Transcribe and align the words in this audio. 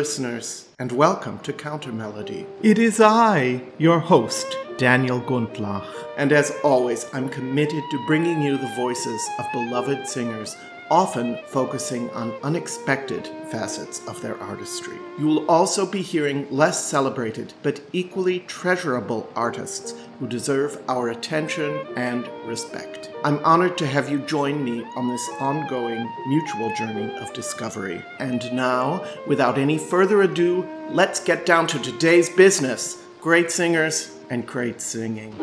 listeners, 0.00 0.66
and 0.78 0.92
welcome 0.92 1.38
to 1.40 1.52
Counter 1.52 1.92
Melody. 1.92 2.46
It 2.62 2.78
is 2.78 3.02
I, 3.02 3.62
your 3.76 3.98
host, 3.98 4.56
Daniel 4.78 5.20
Gundlach. 5.20 5.86
And 6.16 6.32
as 6.32 6.56
always, 6.64 7.04
I'm 7.12 7.28
committed 7.28 7.82
to 7.90 8.06
bringing 8.06 8.40
you 8.40 8.56
the 8.56 8.74
voices 8.76 9.20
of 9.38 9.52
beloved 9.52 10.08
singers, 10.08 10.56
often 10.90 11.38
focusing 11.48 12.08
on 12.12 12.32
unexpected 12.42 13.26
facets 13.52 14.00
of 14.08 14.22
their 14.22 14.40
artistry. 14.40 14.96
You 15.18 15.26
will 15.26 15.50
also 15.50 15.84
be 15.84 16.00
hearing 16.00 16.50
less 16.50 16.82
celebrated 16.82 17.52
but 17.62 17.82
equally 17.92 18.40
treasurable 18.40 19.30
artists 19.36 19.92
who 20.20 20.28
deserve 20.28 20.80
our 20.88 21.08
attention 21.08 21.84
and 21.96 22.28
respect. 22.44 23.10
I'm 23.24 23.42
honored 23.44 23.76
to 23.78 23.86
have 23.86 24.10
you 24.10 24.18
join 24.18 24.62
me 24.62 24.84
on 24.94 25.08
this 25.08 25.28
ongoing 25.40 26.08
mutual 26.28 26.72
journey 26.76 27.12
of 27.18 27.32
discovery. 27.32 28.04
And 28.18 28.52
now, 28.52 29.04
without 29.26 29.56
any 29.58 29.78
further 29.78 30.22
ado, 30.22 30.68
let's 30.90 31.24
get 31.24 31.46
down 31.46 31.66
to 31.68 31.78
today's 31.80 32.28
business 32.28 33.02
great 33.20 33.50
singers 33.50 34.16
and 34.30 34.46
great 34.46 34.80
singing. 34.80 35.36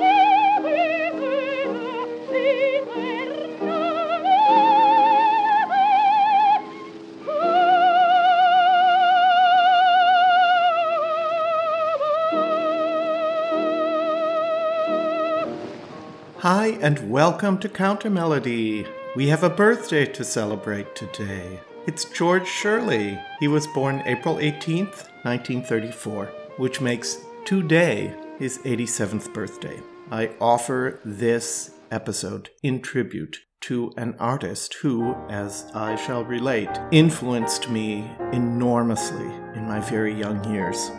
Hi, 16.68 16.78
and 16.82 17.10
welcome 17.10 17.58
to 17.60 17.70
Counter 17.70 18.10
Melody. 18.10 18.86
We 19.16 19.30
have 19.30 19.42
a 19.42 19.50
birthday 19.50 20.06
to 20.06 20.26
celebrate 20.26 20.98
today. 20.98 21.62
It's 21.86 22.04
George 22.04 22.46
Shirley. 22.46 23.18
He 23.40 23.48
was 23.48 23.66
born 23.68 24.04
April 24.06 24.36
18th, 24.36 25.08
1934, 25.24 26.26
which 26.58 26.82
makes 26.82 27.20
today 27.46 28.14
his 28.38 28.58
87th 28.66 29.34
birthday. 29.34 29.80
I 30.12 30.32
offer 30.42 31.00
this 31.06 31.72
episode 31.90 32.50
in 32.62 32.82
tribute 32.82 33.38
to 33.62 33.94
an 33.96 34.18
artist 34.20 34.74
who, 34.82 35.16
as 35.30 35.72
I 35.74 35.96
shall 35.96 36.26
relate, 36.26 36.78
influenced 36.92 37.70
me 37.70 38.12
enormously 38.34 39.32
in 39.56 39.66
my 39.70 39.80
very 39.80 40.14
young 40.14 40.44
years. 40.54 40.92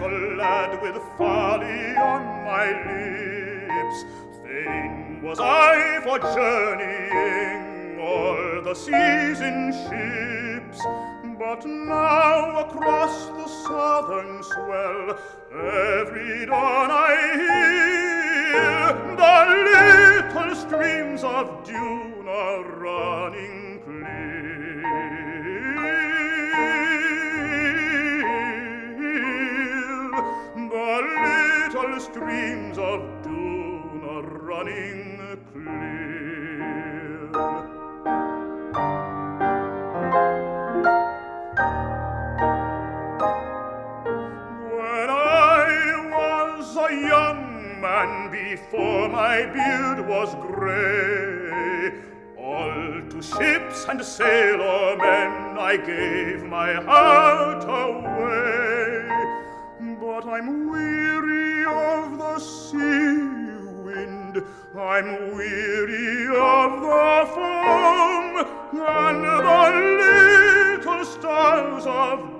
Little 0.00 0.36
lad 0.36 0.80
with 0.80 0.94
folly 1.16 1.96
on 1.96 2.44
my 2.44 2.66
lips, 2.86 4.04
fain 4.44 5.20
was 5.22 5.40
I 5.40 5.98
for 6.04 6.20
journeying 6.20 7.98
o'er 7.98 8.60
the 8.60 8.74
seas 8.74 9.40
in 9.40 9.72
ships. 9.72 10.80
But 11.36 11.66
now 11.66 12.60
across 12.60 13.26
the 13.26 13.48
southern 13.66 14.42
swell, 14.44 15.18
every 15.52 16.46
dawn 16.46 16.90
I 16.92 17.16
hear 17.42 18.92
the 19.16 19.36
little 19.68 20.54
streams 20.54 21.24
of 21.24 21.64
Duna 21.66 22.62
running 22.78 23.82
clear. 23.84 24.27
Little 31.00 32.00
streams 32.00 32.76
of 32.76 33.00
Duna 33.22 34.22
running 34.42 35.38
clear. 35.52 37.30
When 44.74 45.08
I 45.08 45.62
was 46.10 46.76
a 46.76 46.92
young 46.92 47.80
man 47.80 48.30
before 48.32 49.08
my 49.08 49.46
beard 49.46 50.00
was 50.08 50.34
grey, 50.34 51.92
all 52.36 53.02
to 53.08 53.22
ships 53.22 53.86
and 53.88 54.04
sailor 54.04 54.96
men 54.96 55.58
I 55.58 55.76
gave 55.76 56.42
my 56.42 56.74
heart 56.74 57.62
away. 57.62 57.87
I'm 64.80 65.34
weary 65.34 66.28
of 66.28 66.80
the 66.80 67.32
foam 67.34 68.46
and 68.78 69.24
the 69.24 69.38
little 69.98 71.04
stars 71.04 71.84
of 71.84 72.37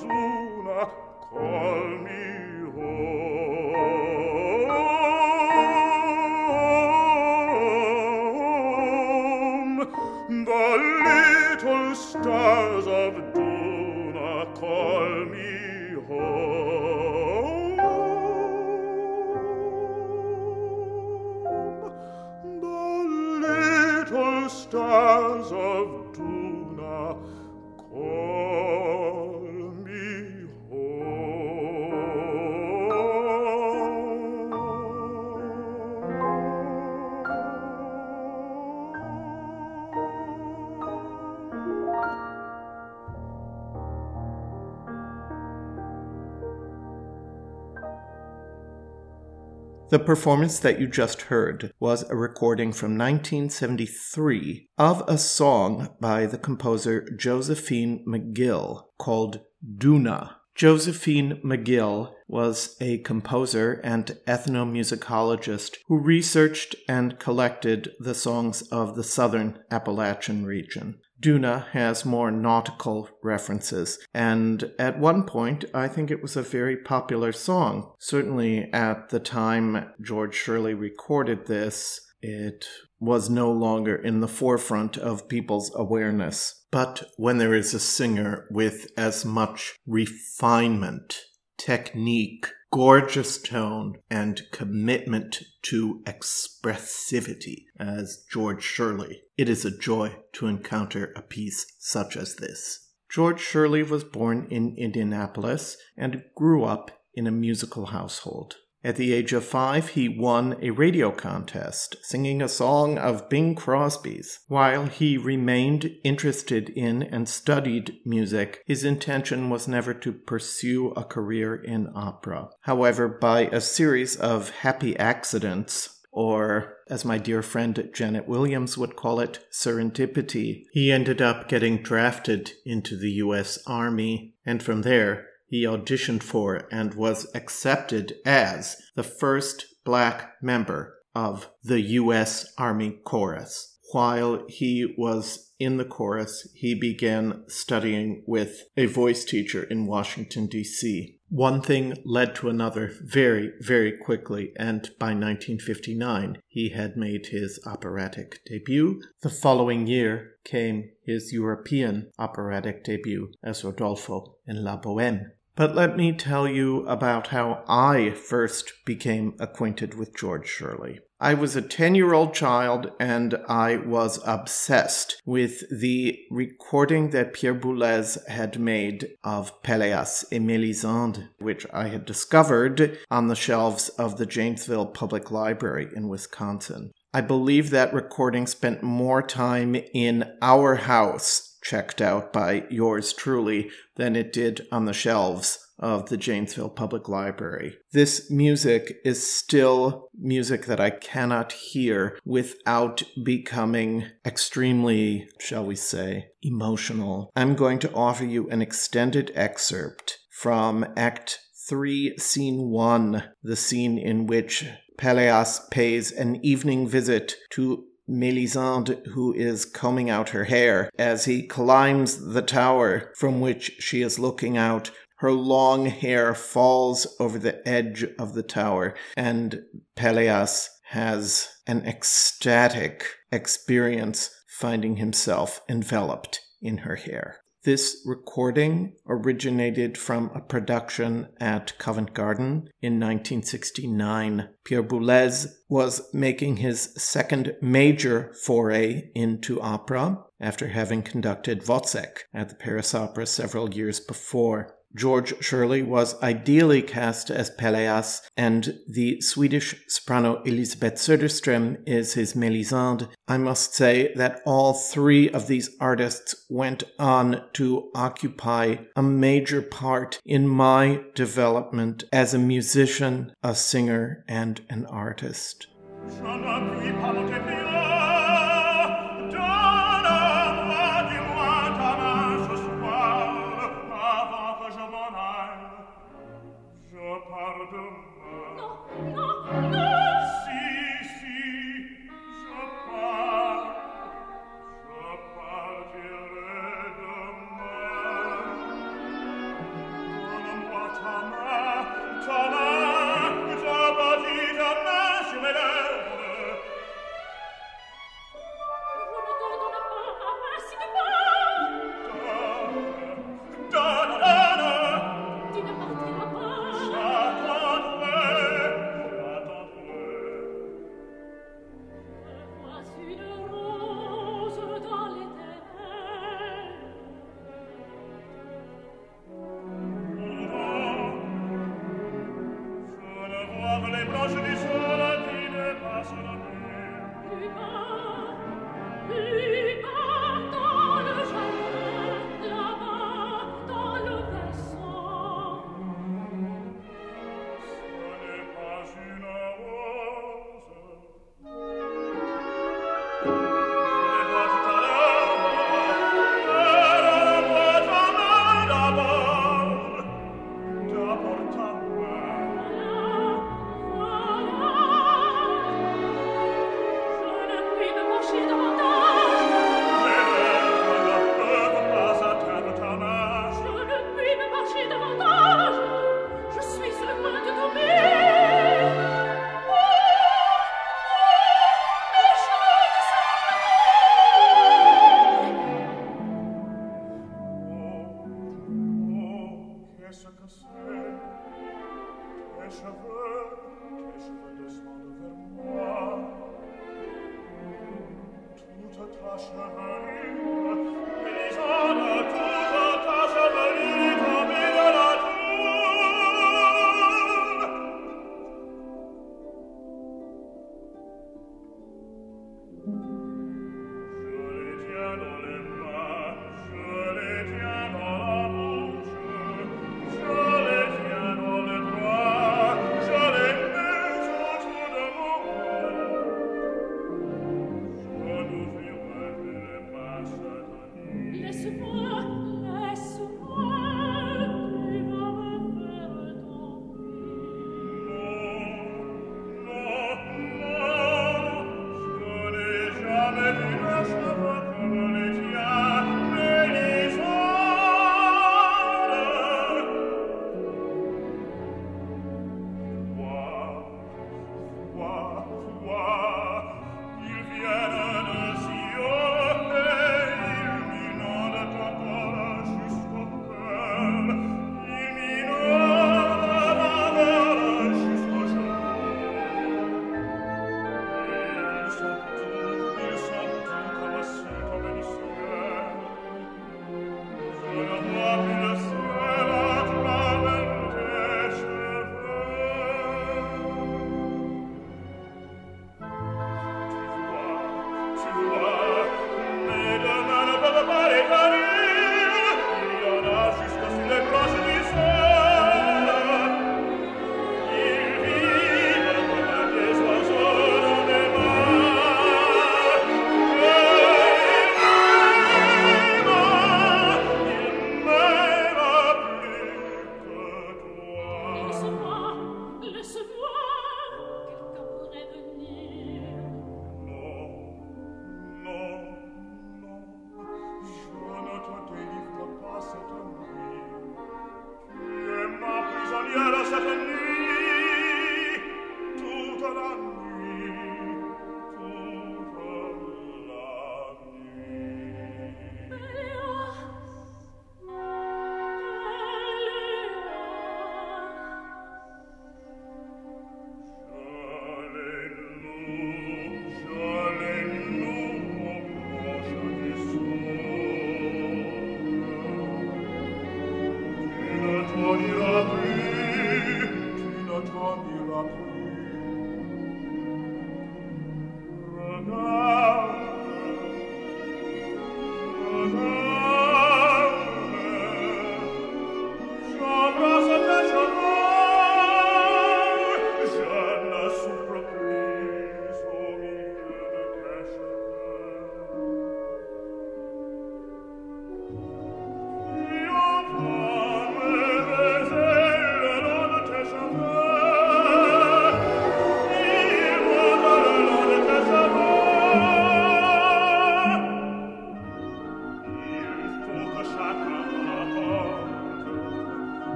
The 49.90 49.98
performance 49.98 50.58
that 50.58 50.78
you 50.78 50.86
just 50.86 51.22
heard 51.22 51.72
was 51.80 52.02
a 52.02 52.14
recording 52.14 52.74
from 52.74 52.98
1973 52.98 54.68
of 54.76 55.02
a 55.08 55.16
song 55.16 55.96
by 55.98 56.26
the 56.26 56.36
composer 56.36 57.08
Josephine 57.16 58.04
McGill 58.06 58.82
called 58.98 59.40
Duna. 59.66 60.34
Josephine 60.54 61.40
McGill 61.42 62.12
was 62.26 62.76
a 62.82 62.98
composer 62.98 63.80
and 63.82 64.18
ethnomusicologist 64.26 65.76
who 65.86 65.98
researched 65.98 66.76
and 66.86 67.18
collected 67.18 67.92
the 67.98 68.14
songs 68.14 68.60
of 68.70 68.94
the 68.94 69.04
southern 69.04 69.60
Appalachian 69.70 70.44
region. 70.44 70.98
Duna 71.20 71.68
has 71.70 72.04
more 72.04 72.30
nautical 72.30 73.08
references, 73.22 73.98
and 74.14 74.72
at 74.78 74.98
one 74.98 75.24
point 75.24 75.64
I 75.74 75.88
think 75.88 76.10
it 76.10 76.22
was 76.22 76.36
a 76.36 76.42
very 76.42 76.76
popular 76.76 77.32
song. 77.32 77.92
Certainly 77.98 78.72
at 78.72 79.08
the 79.08 79.20
time 79.20 79.90
George 80.00 80.34
Shirley 80.34 80.74
recorded 80.74 81.46
this, 81.46 82.00
it 82.20 82.66
was 83.00 83.30
no 83.30 83.50
longer 83.50 83.94
in 83.94 84.20
the 84.20 84.28
forefront 84.28 84.96
of 84.96 85.28
people's 85.28 85.72
awareness. 85.74 86.66
But 86.70 87.04
when 87.16 87.38
there 87.38 87.54
is 87.54 87.74
a 87.74 87.80
singer 87.80 88.46
with 88.50 88.88
as 88.96 89.24
much 89.24 89.76
refinement, 89.86 91.20
technique, 91.56 92.46
gorgeous 92.70 93.40
tone, 93.40 93.94
and 94.10 94.42
commitment 94.52 95.42
to 95.62 96.02
expressivity 96.04 97.64
as 97.78 98.24
George 98.30 98.62
Shirley, 98.62 99.22
it 99.36 99.48
is 99.48 99.64
a 99.64 99.76
joy 99.76 100.16
to 100.34 100.46
encounter 100.46 101.12
a 101.16 101.22
piece 101.22 101.66
such 101.78 102.16
as 102.16 102.36
this. 102.36 102.90
George 103.10 103.40
Shirley 103.40 103.82
was 103.82 104.04
born 104.04 104.46
in 104.50 104.76
Indianapolis 104.76 105.76
and 105.96 106.22
grew 106.36 106.64
up 106.64 106.90
in 107.14 107.26
a 107.26 107.32
musical 107.32 107.86
household. 107.86 108.56
At 108.84 108.96
the 108.96 109.12
age 109.12 109.32
of 109.32 109.44
five, 109.44 109.90
he 109.90 110.08
won 110.08 110.56
a 110.62 110.70
radio 110.70 111.10
contest 111.10 111.96
singing 112.02 112.40
a 112.40 112.48
song 112.48 112.96
of 112.96 113.28
Bing 113.28 113.56
Crosby's. 113.56 114.38
While 114.46 114.86
he 114.86 115.18
remained 115.18 115.90
interested 116.04 116.68
in 116.70 117.02
and 117.02 117.28
studied 117.28 117.98
music, 118.04 118.62
his 118.66 118.84
intention 118.84 119.50
was 119.50 119.66
never 119.66 119.92
to 119.94 120.12
pursue 120.12 120.90
a 120.92 121.02
career 121.02 121.56
in 121.56 121.88
opera. 121.94 122.50
However, 122.62 123.08
by 123.08 123.46
a 123.46 123.60
series 123.60 124.14
of 124.14 124.50
happy 124.50 124.96
accidents, 124.96 125.98
or 126.12 126.76
as 126.88 127.04
my 127.04 127.18
dear 127.18 127.42
friend 127.42 127.90
Janet 127.92 128.28
Williams 128.28 128.78
would 128.78 128.96
call 128.96 129.18
it, 129.20 129.40
serendipity, 129.52 130.64
he 130.72 130.92
ended 130.92 131.20
up 131.20 131.48
getting 131.48 131.82
drafted 131.82 132.52
into 132.64 132.96
the 132.96 133.10
U.S. 133.12 133.58
Army, 133.66 134.34
and 134.46 134.62
from 134.62 134.82
there, 134.82 135.26
he 135.48 135.64
auditioned 135.64 136.22
for 136.22 136.68
and 136.70 136.94
was 136.94 137.26
accepted 137.34 138.16
as 138.24 138.76
the 138.94 139.02
first 139.02 139.66
black 139.84 140.34
member 140.42 140.98
of 141.14 141.50
the 141.62 141.80
U.S. 141.80 142.52
Army 142.58 142.98
Chorus. 143.04 143.78
while 143.92 144.44
he 144.48 144.94
was 144.98 145.52
in 145.58 145.78
the 145.78 145.84
chorus, 145.84 146.46
he 146.54 146.74
began 146.74 147.42
studying 147.48 148.22
with 148.26 148.64
a 148.76 148.86
voice 148.86 149.24
teacher 149.24 149.62
in 149.64 149.86
Washington, 149.86 150.46
D.C. 150.46 151.18
One 151.30 151.60
thing 151.60 151.94
led 152.04 152.34
to 152.36 152.48
another 152.48 152.92
very, 153.02 153.52
very 153.60 153.96
quickly, 153.96 154.52
and 154.56 154.82
by 154.98 155.08
1959 155.08 156.40
he 156.46 156.70
had 156.70 156.96
made 156.96 157.26
his 157.26 157.60
operatic 157.66 158.40
debut. 158.46 159.02
The 159.22 159.30
following 159.30 159.86
year 159.86 160.36
came 160.44 160.90
his 161.04 161.32
European 161.32 162.10
operatic 162.18 162.84
debut 162.84 163.32
as 163.42 163.64
Rodolfo 163.64 164.36
in 164.46 164.62
La 164.64 164.78
Boheme. 164.78 165.32
But 165.58 165.74
let 165.74 165.96
me 165.96 166.12
tell 166.12 166.46
you 166.46 166.86
about 166.86 167.26
how 167.26 167.64
I 167.66 168.10
first 168.10 168.72
became 168.86 169.34
acquainted 169.40 169.94
with 169.94 170.16
George 170.16 170.46
Shirley. 170.46 171.00
I 171.18 171.34
was 171.34 171.56
a 171.56 171.62
10 171.62 171.96
year 171.96 172.14
old 172.14 172.32
child 172.32 172.92
and 173.00 173.34
I 173.48 173.78
was 173.78 174.20
obsessed 174.24 175.20
with 175.26 175.64
the 175.68 176.16
recording 176.30 177.10
that 177.10 177.32
Pierre 177.32 177.56
Boulez 177.56 178.24
had 178.28 178.60
made 178.60 179.08
of 179.24 179.60
Pelléas 179.64 180.24
et 180.30 180.40
Mélisande, 180.42 181.26
which 181.40 181.66
I 181.72 181.88
had 181.88 182.04
discovered 182.04 182.96
on 183.10 183.26
the 183.26 183.34
shelves 183.34 183.88
of 183.88 184.16
the 184.16 184.26
Janesville 184.26 184.86
Public 184.86 185.32
Library 185.32 185.88
in 185.92 186.06
Wisconsin. 186.06 186.92
I 187.12 187.20
believe 187.20 187.70
that 187.70 187.92
recording 187.92 188.46
spent 188.46 188.84
more 188.84 189.22
time 189.22 189.74
in 189.92 190.30
our 190.40 190.76
house 190.76 191.47
checked 191.62 192.00
out 192.00 192.32
by 192.32 192.64
yours 192.70 193.12
truly 193.12 193.70
than 193.96 194.16
it 194.16 194.32
did 194.32 194.66
on 194.70 194.84
the 194.84 194.92
shelves 194.92 195.58
of 195.78 196.08
the 196.08 196.16
Janesville 196.16 196.70
Public 196.70 197.08
Library. 197.08 197.76
This 197.92 198.30
music 198.30 198.96
is 199.04 199.32
still 199.32 200.08
music 200.18 200.66
that 200.66 200.80
I 200.80 200.90
cannot 200.90 201.52
hear 201.52 202.18
without 202.24 203.02
becoming 203.22 204.06
extremely, 204.26 205.28
shall 205.38 205.64
we 205.64 205.76
say, 205.76 206.30
emotional. 206.42 207.30
I'm 207.36 207.54
going 207.54 207.78
to 207.80 207.92
offer 207.92 208.24
you 208.24 208.48
an 208.50 208.60
extended 208.60 209.30
excerpt 209.34 210.18
from 210.30 210.84
Act 210.96 211.40
3, 211.68 212.16
Scene 212.18 212.70
1, 212.70 213.24
the 213.42 213.56
scene 213.56 213.98
in 213.98 214.26
which 214.26 214.66
Pelléas 214.98 215.70
pays 215.70 216.10
an 216.10 216.44
evening 216.44 216.88
visit 216.88 217.36
to 217.50 217.84
Melisande, 218.08 219.02
who 219.12 219.32
is 219.34 219.64
combing 219.64 220.08
out 220.10 220.30
her 220.30 220.44
hair, 220.44 220.90
as 220.98 221.26
he 221.26 221.46
climbs 221.46 222.32
the 222.32 222.42
tower 222.42 223.12
from 223.16 223.40
which 223.40 223.76
she 223.78 224.02
is 224.02 224.18
looking 224.18 224.56
out. 224.56 224.90
Her 225.16 225.32
long 225.32 225.86
hair 225.86 226.34
falls 226.34 227.06
over 227.20 227.38
the 227.38 227.66
edge 227.68 228.04
of 228.18 228.34
the 228.34 228.42
tower, 228.42 228.94
and 229.16 229.62
Pelléas 229.96 230.68
has 230.90 231.48
an 231.66 231.84
ecstatic 231.84 233.04
experience 233.30 234.30
finding 234.48 234.96
himself 234.96 235.60
enveloped 235.68 236.40
in 236.62 236.78
her 236.78 236.96
hair. 236.96 237.40
This 237.68 238.00
recording 238.06 238.94
originated 239.06 239.98
from 239.98 240.30
a 240.34 240.40
production 240.40 241.28
at 241.38 241.76
Covent 241.76 242.14
Garden 242.14 242.70
in 242.80 242.94
1969. 242.94 244.48
Pierre 244.64 244.82
Boulez 244.82 245.48
was 245.68 246.08
making 246.14 246.56
his 246.56 246.94
second 246.96 247.56
major 247.60 248.32
foray 248.42 249.10
into 249.14 249.60
opera 249.60 250.24
after 250.40 250.68
having 250.68 251.02
conducted 251.02 251.66
Wozzeck 251.66 252.20
at 252.32 252.48
the 252.48 252.54
Paris 252.54 252.94
Opera 252.94 253.26
several 253.26 253.74
years 253.74 254.00
before. 254.00 254.74
George 254.94 255.34
Shirley 255.42 255.82
was 255.82 256.20
ideally 256.22 256.82
cast 256.82 257.30
as 257.30 257.50
Peleas, 257.50 258.22
and 258.36 258.78
the 258.88 259.20
Swedish 259.20 259.74
soprano 259.86 260.42
Elisabeth 260.42 260.94
Söderström 260.94 261.78
is 261.86 262.14
his 262.14 262.34
Mélisande. 262.34 263.08
I 263.26 263.36
must 263.38 263.74
say 263.74 264.12
that 264.14 264.40
all 264.46 264.72
three 264.72 265.30
of 265.30 265.46
these 265.46 265.70
artists 265.80 266.46
went 266.48 266.84
on 266.98 267.44
to 267.54 267.90
occupy 267.94 268.76
a 268.96 269.02
major 269.02 269.62
part 269.62 270.20
in 270.24 270.48
my 270.48 271.02
development 271.14 272.04
as 272.12 272.32
a 272.32 272.38
musician, 272.38 273.32
a 273.42 273.54
singer, 273.54 274.24
and 274.26 274.62
an 274.70 274.86
artist. 274.86 275.66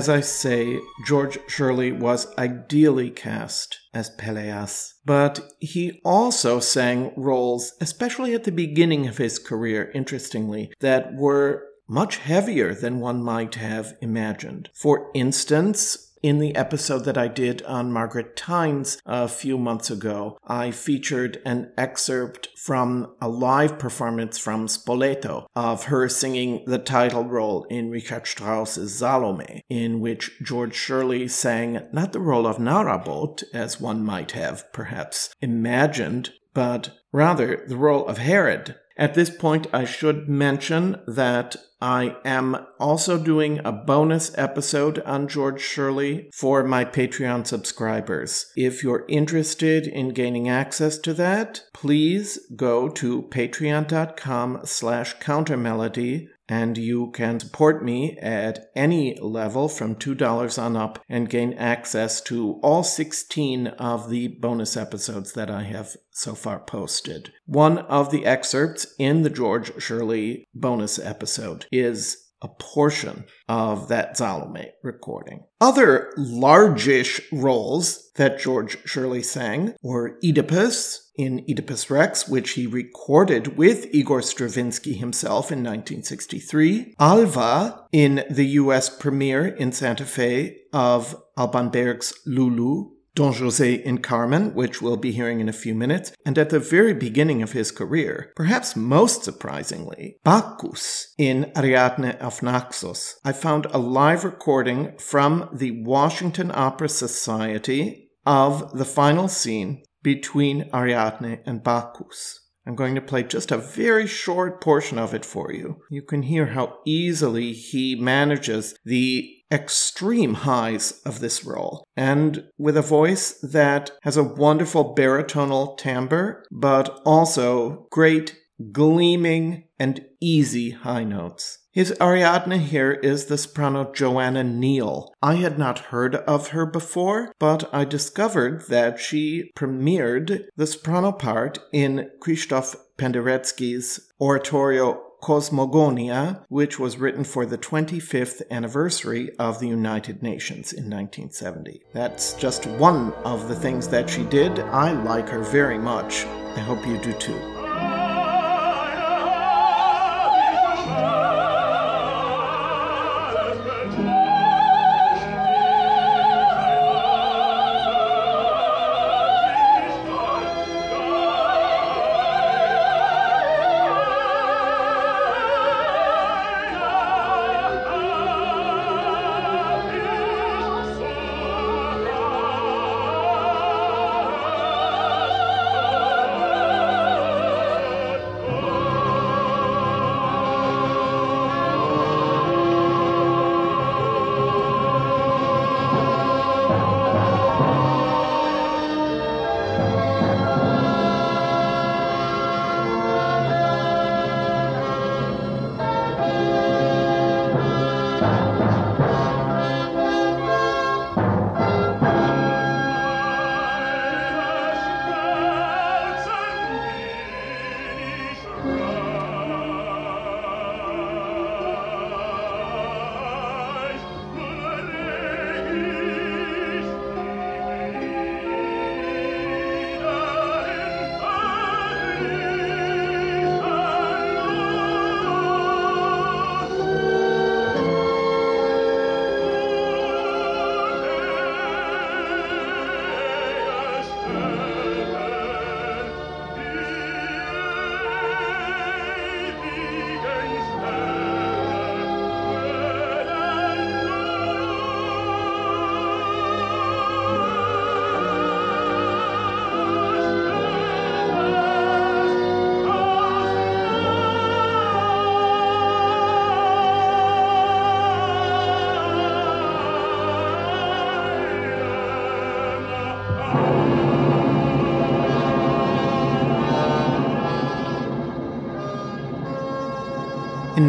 As 0.00 0.08
I 0.08 0.20
say, 0.20 0.80
George 1.04 1.38
Shirley 1.46 1.92
was 1.92 2.34
ideally 2.38 3.10
cast 3.10 3.78
as 3.92 4.08
Peleas, 4.08 4.94
but 5.04 5.52
he 5.58 6.00
also 6.06 6.58
sang 6.58 7.12
roles, 7.18 7.74
especially 7.82 8.32
at 8.32 8.44
the 8.44 8.50
beginning 8.50 9.06
of 9.06 9.18
his 9.18 9.38
career, 9.38 9.90
interestingly, 9.94 10.72
that 10.80 11.14
were 11.16 11.66
much 11.86 12.16
heavier 12.16 12.74
than 12.74 13.00
one 13.00 13.22
might 13.22 13.56
have 13.56 13.94
imagined. 14.00 14.70
For 14.72 15.10
instance, 15.14 16.09
in 16.22 16.38
the 16.38 16.54
episode 16.54 17.04
that 17.04 17.16
I 17.16 17.28
did 17.28 17.62
on 17.62 17.92
Margaret 17.92 18.36
Tynes 18.36 19.00
a 19.06 19.28
few 19.28 19.58
months 19.58 19.90
ago, 19.90 20.38
I 20.46 20.70
featured 20.70 21.40
an 21.44 21.72
excerpt 21.78 22.48
from 22.56 23.14
a 23.20 23.28
live 23.28 23.78
performance 23.78 24.38
from 24.38 24.66
Spoleto 24.66 25.46
of 25.56 25.84
her 25.84 26.08
singing 26.08 26.64
the 26.66 26.78
title 26.78 27.24
role 27.24 27.64
in 27.64 27.90
Richard 27.90 28.26
Strauss's 28.26 28.98
Salome, 28.98 29.64
in 29.68 30.00
which 30.00 30.32
George 30.42 30.74
Shirley 30.74 31.28
sang 31.28 31.86
not 31.92 32.12
the 32.12 32.20
role 32.20 32.46
of 32.46 32.58
Narraboth, 32.58 33.42
as 33.54 33.80
one 33.80 34.04
might 34.04 34.32
have 34.32 34.70
perhaps 34.72 35.30
imagined, 35.40 36.32
but 36.52 36.90
rather 37.12 37.64
the 37.66 37.76
role 37.76 38.06
of 38.06 38.18
Herod. 38.18 38.76
At 39.00 39.14
this 39.14 39.30
point, 39.30 39.66
I 39.72 39.86
should 39.86 40.28
mention 40.28 41.00
that 41.06 41.56
I 41.80 42.16
am 42.22 42.66
also 42.78 43.16
doing 43.16 43.58
a 43.64 43.72
bonus 43.72 44.36
episode 44.36 44.98
on 45.00 45.26
George 45.26 45.62
Shirley 45.62 46.28
for 46.34 46.62
my 46.62 46.84
Patreon 46.84 47.46
subscribers. 47.46 48.52
If 48.56 48.84
you're 48.84 49.06
interested 49.08 49.86
in 49.86 50.10
gaining 50.10 50.50
access 50.50 50.98
to 50.98 51.14
that, 51.14 51.62
please 51.72 52.38
go 52.54 52.90
to 52.90 53.22
patreon.com 53.22 54.60
slash 54.64 55.16
countermelody 55.16 56.28
and 56.50 56.76
you 56.76 57.12
can 57.12 57.38
support 57.38 57.84
me 57.84 58.18
at 58.18 58.66
any 58.74 59.16
level 59.20 59.68
from 59.68 59.94
$2 59.94 60.60
on 60.60 60.76
up 60.76 60.98
and 61.08 61.30
gain 61.30 61.54
access 61.54 62.20
to 62.20 62.58
all 62.60 62.82
16 62.82 63.68
of 63.68 64.10
the 64.10 64.26
bonus 64.26 64.76
episodes 64.76 65.32
that 65.34 65.48
I 65.48 65.62
have 65.62 65.96
so 66.10 66.34
far 66.34 66.58
posted. 66.58 67.32
One 67.46 67.78
of 67.78 68.10
the 68.10 68.26
excerpts 68.26 68.94
in 68.98 69.22
the 69.22 69.30
George 69.30 69.80
Shirley 69.80 70.44
bonus 70.52 70.98
episode 70.98 71.66
is 71.70 72.29
a 72.42 72.48
portion 72.48 73.24
of 73.48 73.88
that 73.88 74.16
Salome 74.16 74.70
recording. 74.82 75.44
Other 75.60 76.12
largish 76.16 77.20
roles 77.32 78.10
that 78.16 78.38
George 78.38 78.78
Shirley 78.86 79.22
sang 79.22 79.74
were 79.82 80.18
Oedipus 80.24 81.10
in 81.16 81.44
Oedipus 81.48 81.90
Rex, 81.90 82.28
which 82.28 82.52
he 82.52 82.66
recorded 82.66 83.58
with 83.58 83.92
Igor 83.92 84.22
Stravinsky 84.22 84.94
himself 84.94 85.52
in 85.52 85.58
1963, 85.58 86.94
Alwa 86.98 87.86
in 87.92 88.24
the 88.30 88.46
US 88.46 88.88
premiere 88.88 89.46
in 89.46 89.72
Santa 89.72 90.06
Fe 90.06 90.62
of 90.72 91.20
Alban 91.36 91.68
Berg's 91.68 92.14
Lulu, 92.24 92.90
Don 93.20 93.34
Jose 93.34 93.74
in 93.74 93.98
Carmen, 93.98 94.54
which 94.54 94.80
we'll 94.80 94.96
be 94.96 95.12
hearing 95.12 95.40
in 95.40 95.48
a 95.50 95.52
few 95.52 95.74
minutes, 95.74 96.10
and 96.24 96.38
at 96.38 96.48
the 96.48 96.58
very 96.58 96.94
beginning 96.94 97.42
of 97.42 97.52
his 97.52 97.70
career, 97.70 98.32
perhaps 98.34 98.74
most 98.74 99.24
surprisingly, 99.24 100.16
Bacchus 100.24 101.12
in 101.18 101.52
Ariadne 101.54 102.16
auf 102.18 102.42
Naxos. 102.42 103.16
I 103.22 103.32
found 103.32 103.66
a 103.66 103.76
live 103.76 104.24
recording 104.24 104.96
from 104.96 105.50
the 105.52 105.82
Washington 105.82 106.50
Opera 106.54 106.88
Society 106.88 108.08
of 108.24 108.72
the 108.78 108.86
final 108.86 109.28
scene 109.28 109.82
between 110.02 110.70
Ariadne 110.72 111.40
and 111.44 111.62
Bacchus. 111.62 112.40
I'm 112.66 112.74
going 112.74 112.94
to 112.94 113.02
play 113.02 113.22
just 113.22 113.52
a 113.52 113.58
very 113.58 114.06
short 114.06 114.62
portion 114.62 114.98
of 114.98 115.12
it 115.12 115.26
for 115.26 115.52
you. 115.52 115.82
You 115.90 116.00
can 116.00 116.22
hear 116.22 116.46
how 116.46 116.78
easily 116.86 117.52
he 117.52 117.96
manages 117.96 118.74
the 118.82 119.39
extreme 119.50 120.34
highs 120.34 121.00
of 121.04 121.20
this 121.20 121.44
role, 121.44 121.84
and 121.96 122.44
with 122.58 122.76
a 122.76 122.82
voice 122.82 123.32
that 123.42 123.90
has 124.02 124.16
a 124.16 124.24
wonderful 124.24 124.94
baritonal 124.94 125.76
timbre, 125.76 126.44
but 126.50 127.00
also 127.04 127.86
great 127.90 128.36
gleaming 128.72 129.64
and 129.78 130.04
easy 130.20 130.70
high 130.70 131.04
notes. 131.04 131.58
His 131.72 131.94
Ariadne 132.00 132.58
here 132.58 132.92
is 132.92 133.26
the 133.26 133.38
soprano 133.38 133.92
Joanna 133.92 134.42
Neal. 134.42 135.12
I 135.22 135.36
had 135.36 135.56
not 135.58 135.78
heard 135.78 136.16
of 136.16 136.48
her 136.48 136.66
before, 136.66 137.32
but 137.38 137.72
I 137.72 137.84
discovered 137.84 138.66
that 138.68 138.98
she 138.98 139.52
premiered 139.56 140.46
the 140.56 140.66
soprano 140.66 141.12
part 141.12 141.60
in 141.72 142.10
Krzysztof 142.20 142.74
Penderecki's 142.98 144.12
oratorio 144.20 145.00
Cosmogonia, 145.22 146.44
which 146.48 146.78
was 146.78 146.98
written 146.98 147.24
for 147.24 147.44
the 147.44 147.58
25th 147.58 148.42
anniversary 148.50 149.30
of 149.38 149.60
the 149.60 149.68
United 149.68 150.22
Nations 150.22 150.72
in 150.72 150.84
1970. 150.84 151.82
That's 151.92 152.34
just 152.34 152.66
one 152.66 153.12
of 153.24 153.48
the 153.48 153.56
things 153.56 153.88
that 153.88 154.08
she 154.08 154.24
did. 154.24 154.58
I 154.58 154.92
like 154.92 155.28
her 155.28 155.42
very 155.42 155.78
much. 155.78 156.24
I 156.24 156.60
hope 156.60 156.86
you 156.86 156.98
do 156.98 157.12
too. 157.14 157.59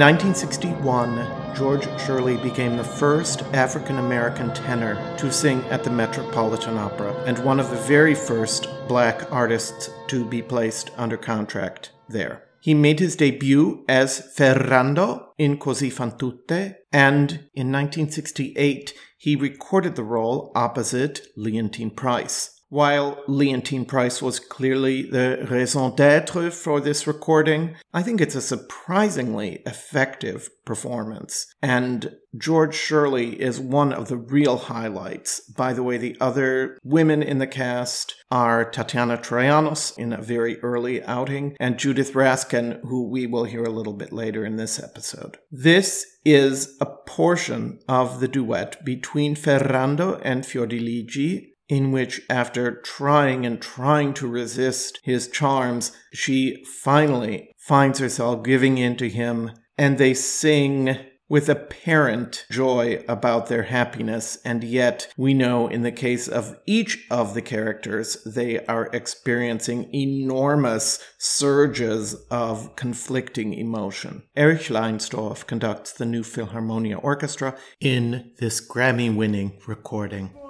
1961, 0.01 1.55
George 1.55 1.83
Shirley 2.01 2.35
became 2.37 2.75
the 2.75 2.83
first 2.83 3.43
African 3.53 3.99
American 3.99 4.51
tenor 4.51 4.95
to 5.17 5.31
sing 5.31 5.61
at 5.65 5.83
the 5.83 5.91
Metropolitan 5.91 6.75
Opera 6.75 7.13
and 7.27 7.37
one 7.45 7.59
of 7.59 7.69
the 7.69 7.75
very 7.75 8.15
first 8.15 8.67
black 8.87 9.31
artists 9.31 9.91
to 10.07 10.25
be 10.25 10.41
placed 10.41 10.89
under 10.97 11.17
contract 11.17 11.91
there. 12.09 12.45
He 12.61 12.73
made 12.73 12.99
his 12.99 13.15
debut 13.15 13.85
as 13.87 14.33
Ferrando 14.35 15.33
in 15.37 15.59
Così 15.59 15.91
fan 15.91 16.17
tutte, 16.17 16.77
and 16.91 17.31
in 17.53 17.71
1968 17.71 18.95
he 19.19 19.35
recorded 19.35 19.95
the 19.95 20.03
role 20.03 20.51
opposite 20.55 21.27
Leontyne 21.37 21.95
Price. 21.95 22.59
While 22.71 23.21
Leontyne 23.27 23.85
Price 23.85 24.21
was 24.21 24.39
clearly 24.39 25.01
the 25.01 25.45
raison 25.51 25.93
d'etre 25.93 26.49
for 26.51 26.79
this 26.79 27.05
recording, 27.05 27.75
I 27.93 28.01
think 28.01 28.21
it's 28.21 28.33
a 28.33 28.41
surprisingly 28.41 29.61
effective 29.65 30.49
performance. 30.63 31.53
And 31.61 32.15
George 32.37 32.73
Shirley 32.73 33.41
is 33.41 33.59
one 33.59 33.91
of 33.91 34.07
the 34.07 34.15
real 34.15 34.55
highlights. 34.55 35.41
By 35.41 35.73
the 35.73 35.83
way, 35.83 35.97
the 35.97 36.15
other 36.21 36.79
women 36.81 37.21
in 37.21 37.39
the 37.39 37.45
cast 37.45 38.15
are 38.31 38.63
Tatiana 38.63 39.17
Troyanos 39.17 39.97
in 39.97 40.13
a 40.13 40.21
very 40.21 40.57
early 40.61 41.03
outing 41.03 41.57
and 41.59 41.77
Judith 41.77 42.13
Raskin, 42.13 42.79
who 42.83 43.09
we 43.09 43.27
will 43.27 43.43
hear 43.43 43.63
a 43.63 43.69
little 43.69 43.91
bit 43.91 44.13
later 44.13 44.45
in 44.45 44.55
this 44.55 44.81
episode. 44.81 45.39
This 45.51 46.05
is 46.23 46.77
a 46.79 46.85
portion 46.85 47.79
of 47.89 48.21
the 48.21 48.29
duet 48.29 48.85
between 48.85 49.35
Ferrando 49.35 50.21
and 50.23 50.45
Fiordiligi 50.45 51.50
in 51.71 51.89
which, 51.93 52.21
after 52.29 52.81
trying 52.81 53.45
and 53.45 53.61
trying 53.61 54.13
to 54.13 54.27
resist 54.27 54.99
his 55.03 55.29
charms, 55.29 55.93
she 56.11 56.61
finally 56.65 57.49
finds 57.57 57.99
herself 57.99 58.43
giving 58.43 58.77
in 58.77 58.97
to 58.97 59.07
him, 59.07 59.49
and 59.77 59.97
they 59.97 60.13
sing 60.13 60.97
with 61.29 61.47
apparent 61.47 62.45
joy 62.51 63.01
about 63.07 63.47
their 63.47 63.63
happiness, 63.63 64.37
and 64.43 64.65
yet 64.65 65.07
we 65.15 65.33
know 65.33 65.69
in 65.69 65.81
the 65.81 65.93
case 65.93 66.27
of 66.27 66.57
each 66.65 67.07
of 67.09 67.33
the 67.33 67.41
characters, 67.41 68.21
they 68.25 68.59
are 68.65 68.89
experiencing 68.91 69.89
enormous 69.95 70.99
surges 71.19 72.15
of 72.29 72.75
conflicting 72.75 73.53
emotion. 73.53 74.21
Erich 74.35 74.67
Leinsdorf 74.69 75.47
conducts 75.47 75.93
the 75.93 76.05
New 76.05 76.23
Philharmonia 76.23 77.01
Orchestra 77.01 77.55
in 77.79 78.33
this 78.39 78.59
Grammy 78.59 79.15
winning 79.15 79.57
recording. 79.67 80.40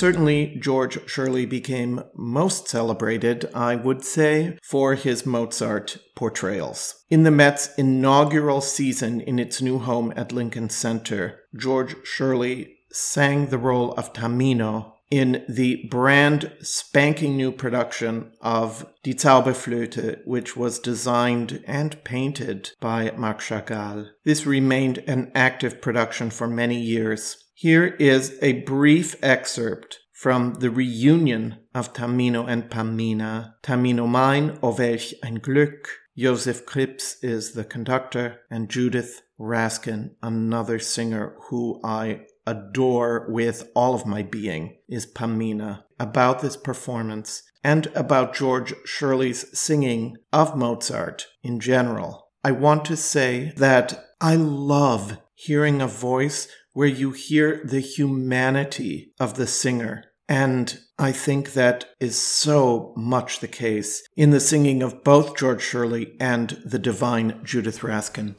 Certainly, 0.00 0.56
George 0.60 0.98
Shirley 1.10 1.44
became 1.44 2.04
most 2.14 2.68
celebrated, 2.68 3.50
I 3.54 3.76
would 3.76 4.02
say, 4.02 4.56
for 4.62 4.94
his 4.94 5.26
Mozart 5.26 5.98
portrayals. 6.16 7.04
In 7.10 7.24
the 7.24 7.30
Met's 7.30 7.68
inaugural 7.76 8.62
season 8.62 9.20
in 9.20 9.38
its 9.38 9.60
new 9.60 9.78
home 9.78 10.14
at 10.16 10.32
Lincoln 10.32 10.70
Center, 10.70 11.40
George 11.54 11.96
Shirley 12.02 12.78
sang 12.90 13.48
the 13.48 13.58
role 13.58 13.92
of 13.92 14.14
Tamino 14.14 14.94
in 15.10 15.44
the 15.46 15.86
brand 15.90 16.50
spanking 16.62 17.36
new 17.36 17.52
production 17.52 18.32
of 18.40 18.86
Die 19.02 19.12
Zauberflöte, 19.12 20.24
which 20.24 20.56
was 20.56 20.78
designed 20.78 21.62
and 21.66 22.02
painted 22.04 22.70
by 22.80 23.10
Marc 23.18 23.40
Chagall. 23.40 24.08
This 24.24 24.46
remained 24.46 25.04
an 25.06 25.30
active 25.34 25.82
production 25.82 26.30
for 26.30 26.46
many 26.46 26.80
years. 26.80 27.36
Here 27.60 27.88
is 27.98 28.38
a 28.40 28.62
brief 28.62 29.16
excerpt 29.22 29.98
from 30.14 30.54
the 30.60 30.70
reunion 30.70 31.58
of 31.74 31.92
Tamino 31.92 32.48
and 32.48 32.70
Pamina. 32.70 33.52
Tamino 33.62 34.08
mein, 34.08 34.58
o 34.62 34.74
welch 34.74 35.12
ein 35.22 35.40
Glück. 35.40 35.84
Josef 36.16 36.64
Krips 36.64 37.16
is 37.20 37.52
the 37.52 37.64
conductor, 37.64 38.38
and 38.50 38.70
Judith 38.70 39.20
Raskin, 39.38 40.12
another 40.22 40.78
singer 40.78 41.36
who 41.50 41.78
I 41.84 42.22
adore 42.46 43.26
with 43.28 43.70
all 43.74 43.94
of 43.94 44.06
my 44.06 44.22
being, 44.22 44.78
is 44.88 45.04
Pamina. 45.04 45.82
About 45.98 46.40
this 46.40 46.56
performance 46.56 47.42
and 47.62 47.88
about 47.88 48.34
George 48.34 48.72
Shirley's 48.86 49.44
singing 49.52 50.16
of 50.32 50.56
Mozart 50.56 51.26
in 51.42 51.60
general, 51.60 52.30
I 52.42 52.52
want 52.52 52.86
to 52.86 52.96
say 52.96 53.52
that 53.58 54.02
I 54.18 54.36
love 54.36 55.18
hearing 55.34 55.82
a 55.82 55.86
voice 55.86 56.48
where 56.72 56.88
you 56.88 57.10
hear 57.10 57.60
the 57.64 57.80
humanity 57.80 59.12
of 59.18 59.34
the 59.34 59.46
singer. 59.46 60.04
And 60.28 60.78
I 60.98 61.12
think 61.12 61.54
that 61.54 61.86
is 61.98 62.16
so 62.16 62.94
much 62.96 63.40
the 63.40 63.48
case 63.48 64.06
in 64.16 64.30
the 64.30 64.38
singing 64.38 64.82
of 64.82 65.02
both 65.02 65.36
George 65.36 65.62
Shirley 65.62 66.16
and 66.20 66.50
the 66.64 66.78
divine 66.78 67.40
Judith 67.42 67.80
Raskin. 67.80 68.36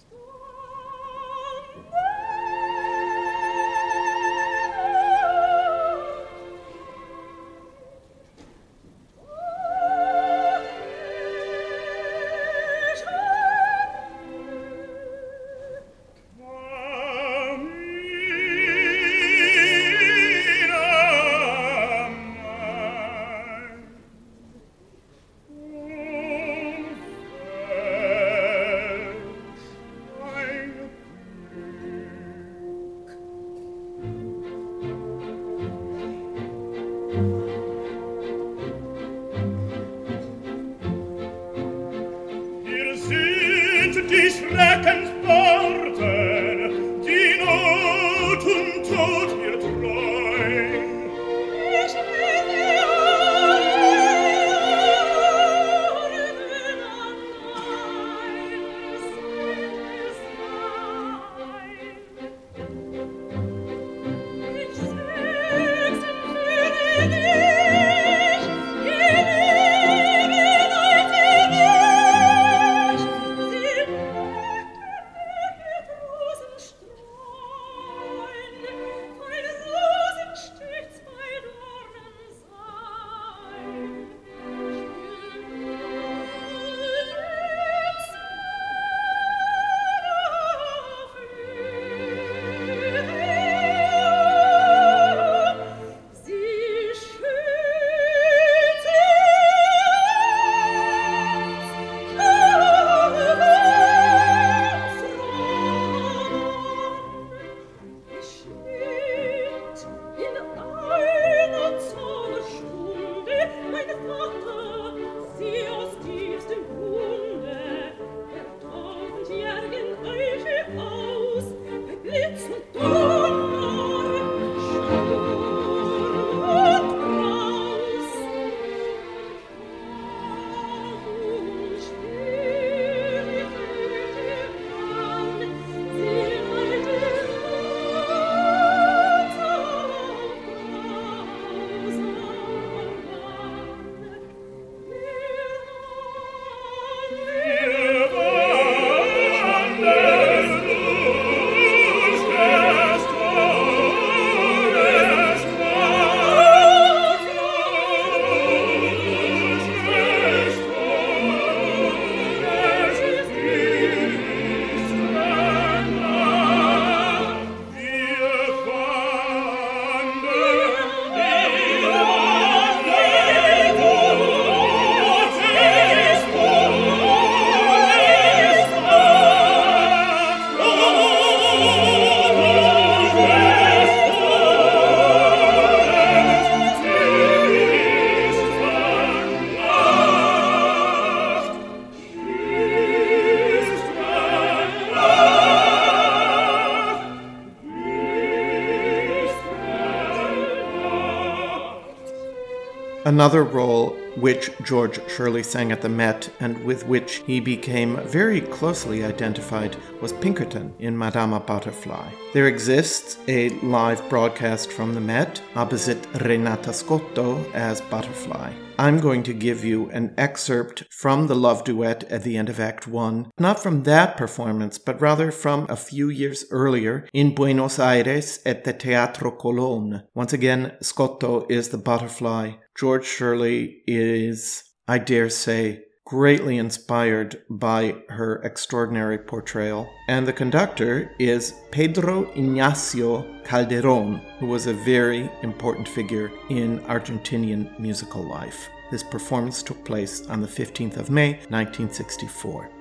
Another 203.11 203.43
role 203.43 203.89
which 204.15 204.51
George 204.63 204.97
Shirley 205.09 205.43
sang 205.43 205.73
at 205.73 205.81
the 205.81 205.89
Met 205.89 206.29
and 206.39 206.63
with 206.63 206.87
which 206.87 207.15
he 207.27 207.41
became 207.41 207.97
very 208.07 208.39
closely 208.39 209.03
identified 209.03 209.75
was 210.01 210.13
Pinkerton 210.13 210.73
in 210.79 210.97
Madama 210.97 211.39
Butterfly. 211.39 212.09
There 212.33 212.47
exists 212.47 213.17
a 213.27 213.49
live 213.59 214.07
broadcast 214.09 214.71
from 214.71 214.95
the 214.95 215.01
Met 215.01 215.41
opposite 215.55 216.07
Renata 216.21 216.73
Scotto 216.73 217.49
as 217.53 217.81
Butterfly. 217.81 218.53
I'm 218.79 218.99
going 218.99 219.21
to 219.23 219.33
give 219.33 219.63
you 219.63 219.91
an 219.91 220.15
excerpt 220.17 220.85
from 220.89 221.27
the 221.27 221.35
love 221.35 221.63
duet 221.63 222.03
at 222.05 222.23
the 222.23 222.35
end 222.35 222.49
of 222.49 222.59
Act 222.59 222.87
1, 222.87 223.31
not 223.37 223.61
from 223.61 223.83
that 223.83 224.17
performance, 224.17 224.79
but 224.79 224.99
rather 224.99 225.31
from 225.31 225.67
a 225.69 225.75
few 225.75 226.09
years 226.09 226.45
earlier 226.49 227.07
in 227.13 227.35
Buenos 227.35 227.77
Aires 227.77 228.39
at 228.43 228.63
the 228.63 228.73
Teatro 228.73 229.31
Colón. 229.37 230.03
Once 230.15 230.33
again, 230.33 230.73
Scotto 230.81 231.45
is 231.47 231.69
the 231.69 231.77
butterfly, 231.77 232.53
George 232.75 233.05
Shirley 233.05 233.83
is, 233.85 234.63
I 234.87 234.97
dare 234.97 235.29
say, 235.29 235.83
greatly 236.11 236.57
inspired 236.57 237.41
by 237.49 237.95
her 238.09 238.41
extraordinary 238.43 239.17
portrayal. 239.17 239.89
And 240.09 240.27
the 240.27 240.33
conductor 240.33 241.15
is 241.19 241.53
Pedro 241.71 242.29
Ignacio 242.33 243.41
Calderon, 243.45 244.15
who 244.37 244.47
was 244.47 244.67
a 244.67 244.73
very 244.73 245.31
important 245.41 245.87
figure 245.87 246.29
in 246.49 246.81
Argentinian 246.81 247.79
musical 247.79 248.21
life. 248.21 248.67
This 248.91 249.03
performance 249.03 249.63
took 249.63 249.85
place 249.85 250.27
on 250.27 250.41
the 250.41 250.47
15th 250.47 250.97
of 250.97 251.09
May, 251.09 251.35
1964. 251.47 252.80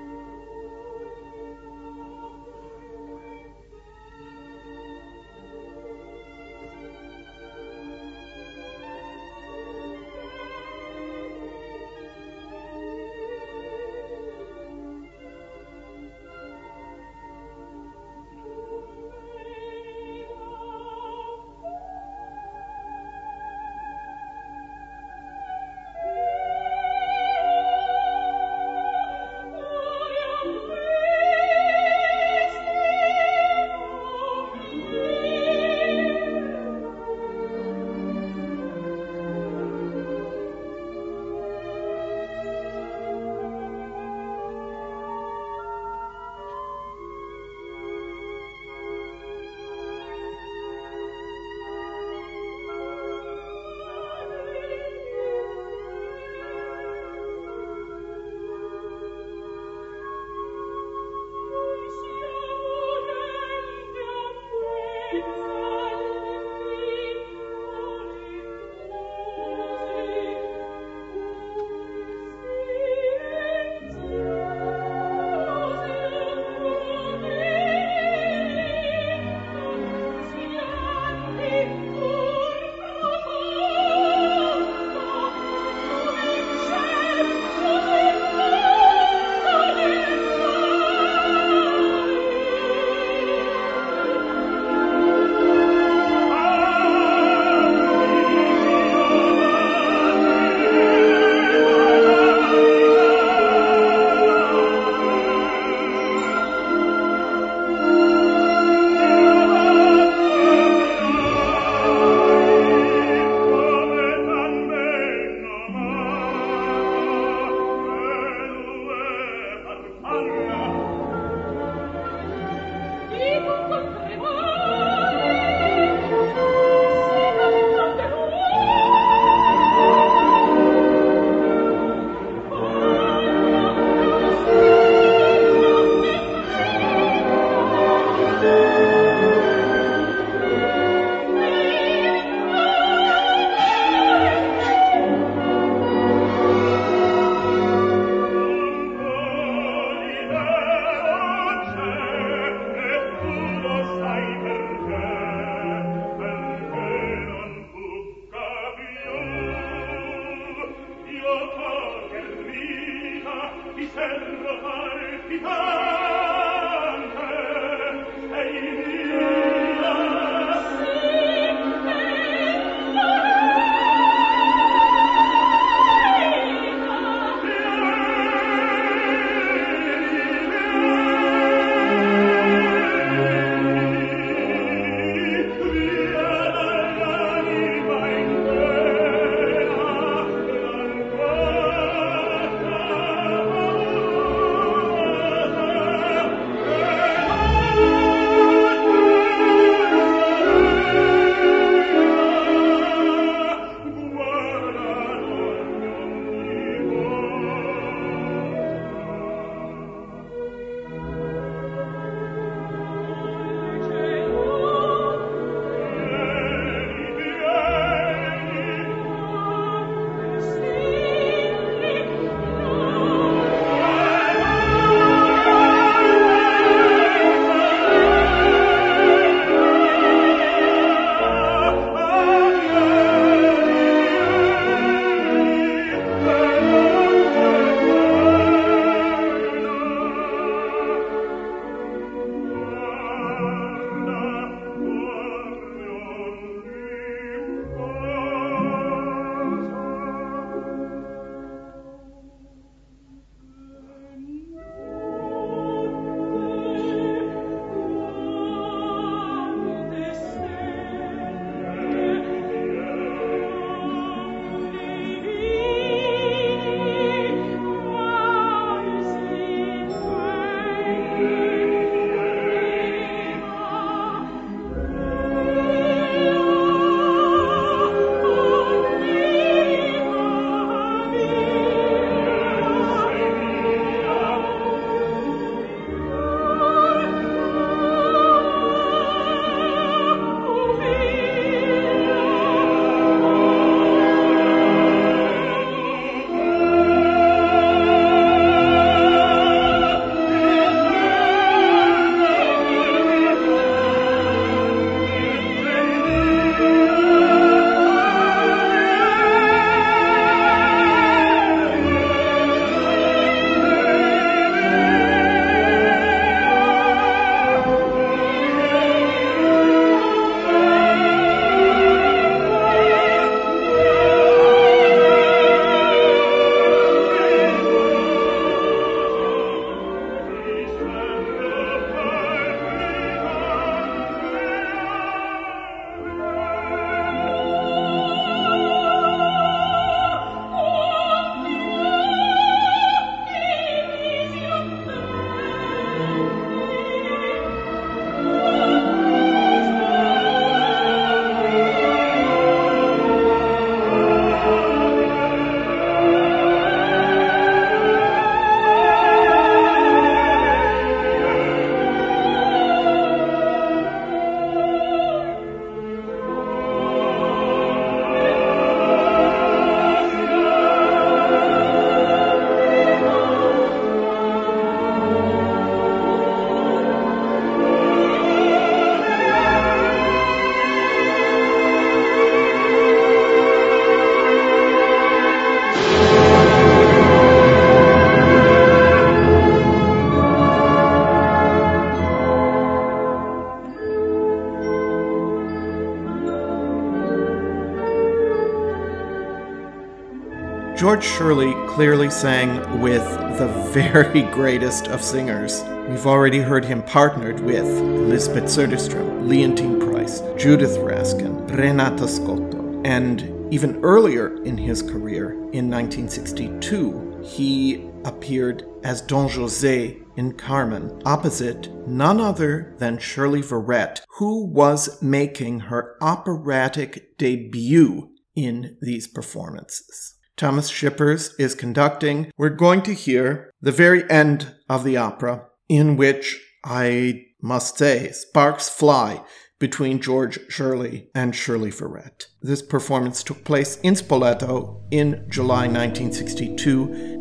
George 400.91 401.05
Shirley 401.05 401.55
clearly 401.69 402.11
sang 402.11 402.81
with 402.81 403.05
the 403.39 403.47
very 403.73 404.23
greatest 404.35 404.89
of 404.89 405.01
singers. 405.01 405.63
We've 405.89 406.05
already 406.05 406.41
heard 406.41 406.65
him 406.65 406.83
partnered 406.83 407.39
with 407.39 407.65
Lisbeth 408.09 408.47
Söderström, 408.47 409.29
Leontyne 409.29 409.79
Price, 409.79 410.21
Judith 410.37 410.77
Raskin, 410.79 411.49
Renata 411.57 412.09
Scotto, 412.09 412.83
and 412.85 413.55
even 413.55 413.77
earlier 413.85 414.43
in 414.43 414.59
his 414.59 414.83
career, 414.83 415.35
in 415.53 415.71
1962, 415.71 417.21
he 417.23 417.89
appeared 418.05 418.65
as 418.83 419.01
Don 419.01 419.29
José 419.29 420.05
in 420.17 420.33
Carmen, 420.33 421.01
opposite 421.07 421.71
none 421.87 422.21
other 422.21 422.75
than 422.79 422.99
Shirley 422.99 423.43
Verrett, 423.43 424.01
who 424.19 424.45
was 424.45 425.01
making 425.01 425.61
her 425.61 425.97
operatic 426.03 427.17
debut 427.17 428.11
in 428.35 428.77
these 428.83 429.07
performances. 429.07 430.17
Thomas 430.37 430.71
Schippers 430.71 431.35
is 431.39 431.55
conducting. 431.55 432.31
We're 432.37 432.51
going 432.51 432.83
to 432.83 432.95
hear 432.95 433.51
the 433.61 433.73
very 433.73 434.09
end 434.11 434.55
of 434.69 434.85
the 434.85 434.97
opera, 434.97 435.47
in 435.69 435.97
which 435.97 436.41
I 436.65 437.27
must 437.43 437.79
say, 437.79 438.11
sparks 438.13 438.69
fly 438.69 439.23
between 439.59 440.01
George 440.01 440.39
Shirley 440.49 441.09
and 441.15 441.37
Shirley 441.37 441.71
Verrett. 441.71 442.27
This 442.41 442.63
performance 442.63 443.23
took 443.23 443.45
place 443.45 443.77
in 443.81 443.95
Spoleto 443.95 444.83
in 444.91 445.27
July 445.29 445.69
1962 445.69 447.21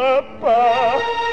me 0.00 1.29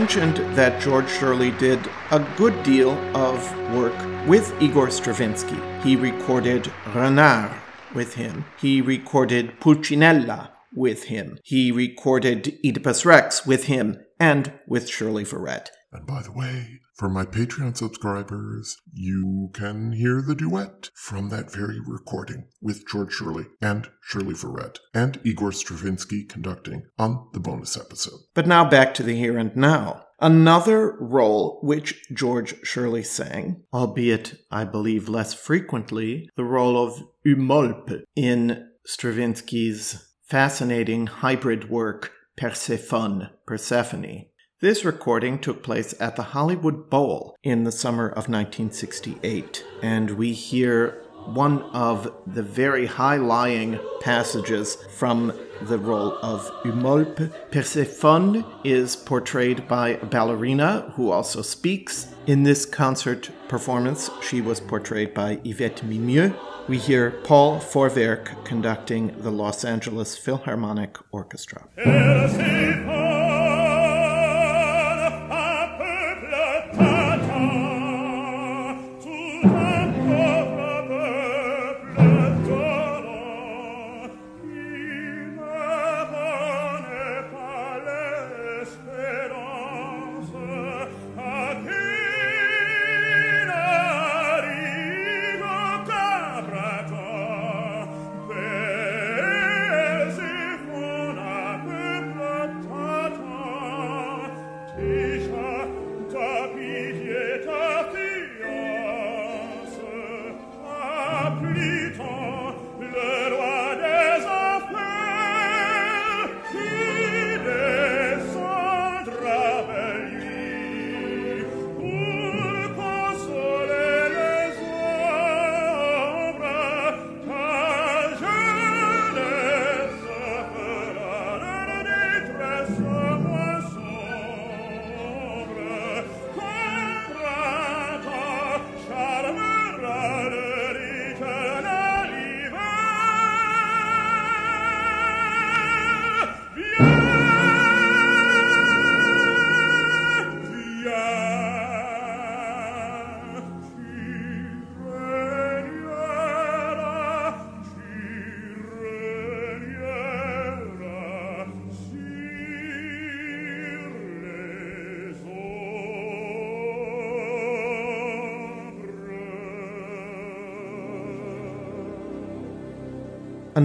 mentioned 0.00 0.38
that 0.56 0.80
George 0.80 1.10
Shirley 1.10 1.50
did 1.50 1.78
a 2.10 2.26
good 2.38 2.62
deal 2.62 2.92
of 3.14 3.38
work 3.74 3.94
with 4.26 4.50
Igor 4.58 4.90
Stravinsky. 4.90 5.58
He 5.82 5.94
recorded 5.94 6.72
Renard 6.94 7.54
with 7.94 8.14
him. 8.14 8.46
He 8.58 8.80
recorded 8.80 9.60
Pulcinella 9.60 10.52
with 10.74 11.04
him. 11.04 11.38
He 11.44 11.70
recorded 11.70 12.58
Oedipus 12.64 13.04
Rex 13.04 13.44
with 13.44 13.64
him 13.64 13.98
and 14.18 14.54
with 14.66 14.88
Shirley 14.88 15.26
Verrett. 15.26 15.66
And 15.92 16.06
by 16.06 16.22
the 16.22 16.32
way, 16.32 16.80
for 16.94 17.10
my 17.10 17.26
Patreon 17.26 17.76
subscribers, 17.76 18.78
you 18.94 19.50
can 19.52 19.92
hear 19.92 20.22
the 20.22 20.34
duet 20.34 20.79
from 21.10 21.28
that 21.28 21.50
very 21.50 21.80
recording 21.80 22.44
with 22.62 22.86
George 22.86 23.12
Shirley 23.12 23.46
and 23.60 23.90
Shirley 24.00 24.32
Verrett 24.32 24.76
and 24.94 25.18
Igor 25.24 25.50
Stravinsky 25.50 26.22
conducting 26.22 26.84
on 27.00 27.26
the 27.32 27.40
bonus 27.40 27.76
episode. 27.76 28.20
But 28.32 28.46
now 28.46 28.70
back 28.70 28.94
to 28.94 29.02
the 29.02 29.16
here 29.16 29.36
and 29.36 29.56
now. 29.56 30.04
Another 30.20 30.96
role 31.00 31.58
which 31.64 32.00
George 32.12 32.54
Shirley 32.64 33.02
sang, 33.02 33.64
albeit 33.74 34.34
I 34.52 34.62
believe 34.62 35.08
less 35.08 35.34
frequently, 35.34 36.30
the 36.36 36.44
role 36.44 36.80
of 36.80 37.02
Eumolpe 37.26 38.04
in 38.14 38.68
Stravinsky's 38.86 40.14
fascinating 40.28 41.08
hybrid 41.08 41.68
work 41.68 42.12
Persephone, 42.36 43.30
Persephone. 43.46 44.29
This 44.60 44.84
recording 44.84 45.38
took 45.38 45.62
place 45.62 45.94
at 45.98 46.16
the 46.16 46.22
Hollywood 46.22 46.90
Bowl 46.90 47.34
in 47.42 47.64
the 47.64 47.72
summer 47.72 48.08
of 48.08 48.28
1968, 48.28 49.64
and 49.82 50.10
we 50.10 50.34
hear 50.34 51.02
one 51.24 51.62
of 51.72 52.12
the 52.26 52.42
very 52.42 52.84
high 52.84 53.16
lying 53.16 53.80
passages 54.02 54.76
from 54.98 55.32
the 55.62 55.78
role 55.78 56.18
of 56.22 56.42
Eumolpe. 56.62 57.32
Persephone 57.50 58.44
is 58.62 58.96
portrayed 58.96 59.66
by 59.66 59.90
a 59.90 60.04
ballerina 60.04 60.92
who 60.94 61.10
also 61.10 61.40
speaks. 61.40 62.08
In 62.26 62.42
this 62.42 62.66
concert 62.66 63.30
performance, 63.48 64.10
she 64.20 64.42
was 64.42 64.60
portrayed 64.60 65.14
by 65.14 65.40
Yvette 65.42 65.82
Mimieux. 65.84 66.34
We 66.68 66.76
hear 66.76 67.12
Paul 67.24 67.60
Vorwerk 67.60 68.44
conducting 68.44 69.22
the 69.22 69.30
Los 69.30 69.64
Angeles 69.64 70.18
Philharmonic 70.18 70.98
Orchestra. 71.12 71.66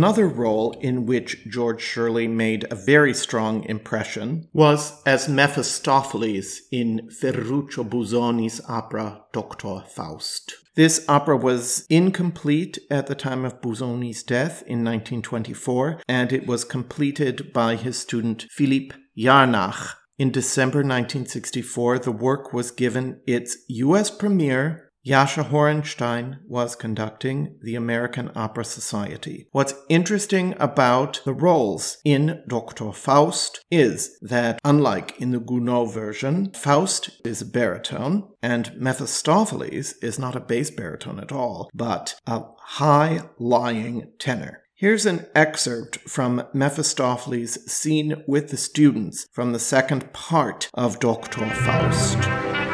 Another 0.06 0.28
role 0.28 0.78
in 0.82 1.08
which 1.08 1.48
George 1.48 1.82
Shirley 1.82 2.28
made 2.28 2.68
a 2.70 2.76
very 2.76 3.12
strong 3.12 3.64
impression 3.64 4.48
was 4.54 5.02
as 5.04 5.28
Mephistopheles 5.28 6.62
in 6.72 7.10
Ferruccio 7.10 7.84
Busoni's 7.84 8.62
opera 8.70 9.24
Dr. 9.34 9.82
Faust. 9.90 10.58
This 10.76 11.04
opera 11.10 11.36
was 11.36 11.88
incomplete 11.90 12.78
at 12.92 13.08
the 13.08 13.16
time 13.16 13.46
of 13.46 13.62
Busoni's 13.62 14.22
death 14.22 14.62
in 14.68 14.84
1924, 14.84 16.02
and 16.08 16.32
it 16.32 16.46
was 16.46 16.64
completed 16.64 17.52
by 17.52 17.76
his 17.76 17.98
student 17.98 18.46
Philipp 18.52 18.94
Jarnach 19.18 19.96
in 20.18 20.32
December 20.32 20.78
1964, 20.78 22.00
the 22.00 22.12
work 22.12 22.54
was 22.54 22.72
given 22.72 23.20
its 23.28 23.58
U.S. 23.68 24.10
premiere 24.10 24.85
Jascha 25.06 25.48
Horenstein 25.50 26.40
was 26.48 26.76
conducting 26.76 27.60
the 27.62 27.76
American 27.76 28.32
Opera 28.36 28.66
Society. 28.66 29.48
What's 29.52 29.76
interesting 29.88 30.56
about 30.60 31.22
the 31.26 31.34
roles 31.34 31.98
in 32.04 32.42
Dr. 32.48 32.92
Faust 32.92 33.64
is 33.70 34.18
that, 34.22 34.60
unlike 34.66 35.14
in 35.22 35.30
the 35.30 35.40
Gounod 35.40 35.94
version, 35.94 36.52
Faust 36.54 37.22
is 37.24 37.44
a 37.44 37.46
baritone 37.46 38.28
and 38.42 38.72
Mephistopheles 38.78 39.94
is 40.02 40.18
not 40.18 40.36
a 40.36 40.40
bass 40.40 40.72
baritone 40.72 41.20
at 41.20 41.32
all, 41.32 41.70
but 41.72 42.16
a 42.26 42.42
high 42.58 43.22
lying 43.38 44.12
tenor. 44.18 44.64
Here's 44.74 45.06
an 45.06 45.28
excerpt 45.36 46.00
from 46.10 46.48
Mephistopheles' 46.52 47.72
scene 47.72 48.24
with 48.28 48.50
the 48.50 48.58
students 48.58 49.28
from 49.32 49.54
the 49.54 49.60
second 49.60 50.12
part 50.14 50.70
of 50.74 51.00
Dr. 51.00 51.46
Faust. 51.48 52.65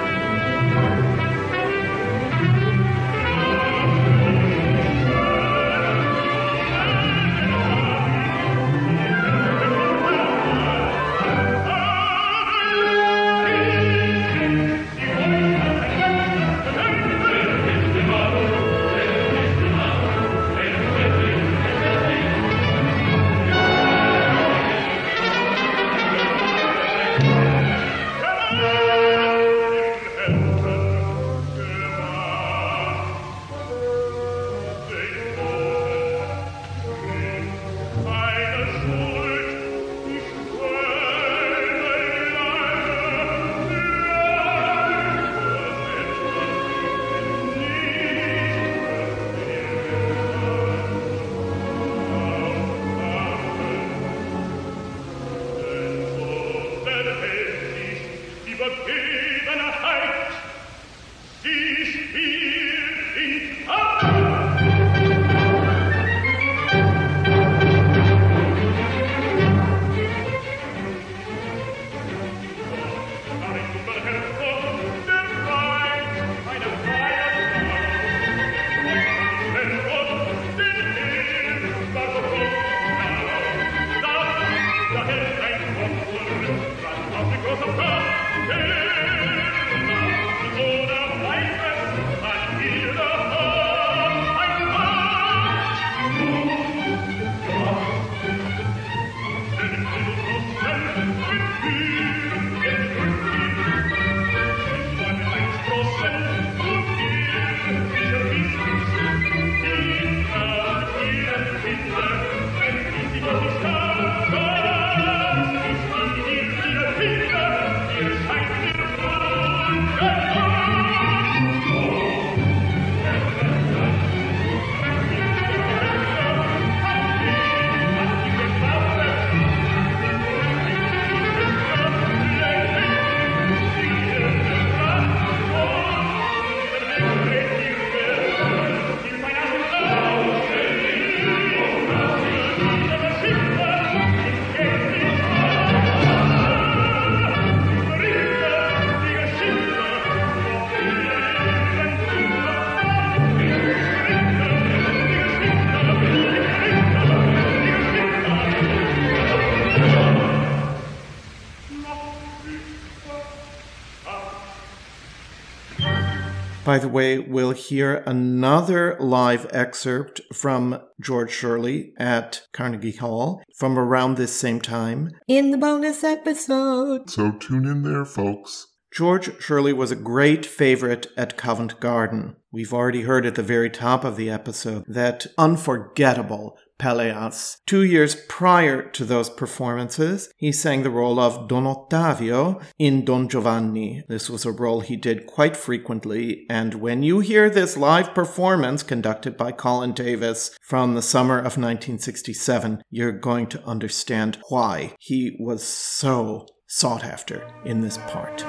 By 166.72 166.80
the 166.80 166.88
way, 166.88 167.19
we'll 167.19 167.51
hear 167.51 167.95
another 168.05 168.95
live 168.97 169.45
excerpt 169.51 170.22
from 170.34 170.80
George 171.01 171.30
Shirley 171.30 171.91
at 171.97 172.47
Carnegie 172.53 172.95
Hall 172.95 173.43
from 173.57 173.78
around 173.78 174.15
this 174.15 174.34
same 174.34 174.61
time 174.61 175.09
in 175.28 175.51
the 175.51 175.57
bonus 175.57 176.01
episode. 176.01 177.09
So 177.09 177.34
tune 177.34 177.65
in 177.65 177.82
there, 177.82 178.05
folks. 178.05 178.67
George 178.93 179.38
Shirley 179.41 179.74
was 179.74 179.91
a 179.91 179.97
great 179.97 180.45
favorite 180.45 181.07
at 181.17 181.36
Covent 181.36 181.82
Garden. 181.82 182.38
We've 182.53 182.74
already 182.74 183.01
heard 183.01 183.26
at 183.26 183.36
the 183.36 183.43
very 183.43 183.69
top 183.69 184.05
of 184.05 184.15
the 184.15 184.30
episode 184.30 184.86
that 184.88 185.28
unforgettable 185.38 186.57
Pelleas. 186.82 187.57
Two 187.67 187.84
years 187.84 188.15
prior 188.27 188.82
to 188.89 189.05
those 189.05 189.29
performances, 189.29 190.34
he 190.38 190.51
sang 190.51 190.82
the 190.82 190.89
role 190.89 191.19
of 191.19 191.47
Don 191.47 191.65
Ottavio 191.65 192.61
in 192.79 193.05
Don 193.05 193.29
Giovanni. 193.29 194.03
This 194.07 194.29
was 194.29 194.45
a 194.45 194.51
role 194.51 194.82
he 194.82 194.97
did 194.97 195.27
quite 195.27 195.55
frequently, 195.55 196.45
and 196.49 196.75
when 196.75 197.03
you 197.03 197.19
hear 197.19 197.49
this 197.49 197.77
live 197.77 198.15
performance 198.15 198.82
conducted 198.82 199.38
by 199.38 199.51
Colin 199.51 199.93
Davis 199.93 200.57
from 200.61 200.95
the 200.95 201.01
summer 201.03 201.38
of 201.38 201.57
1967, 201.57 202.82
you're 202.89 203.11
going 203.11 203.45
to 203.47 203.63
understand 203.63 204.39
why 204.49 204.95
he 204.99 205.38
was 205.39 205.63
so 205.63 206.47
sought 206.67 207.03
after 207.03 207.47
in 207.63 207.82
this 207.82 207.97
part. 207.97 208.43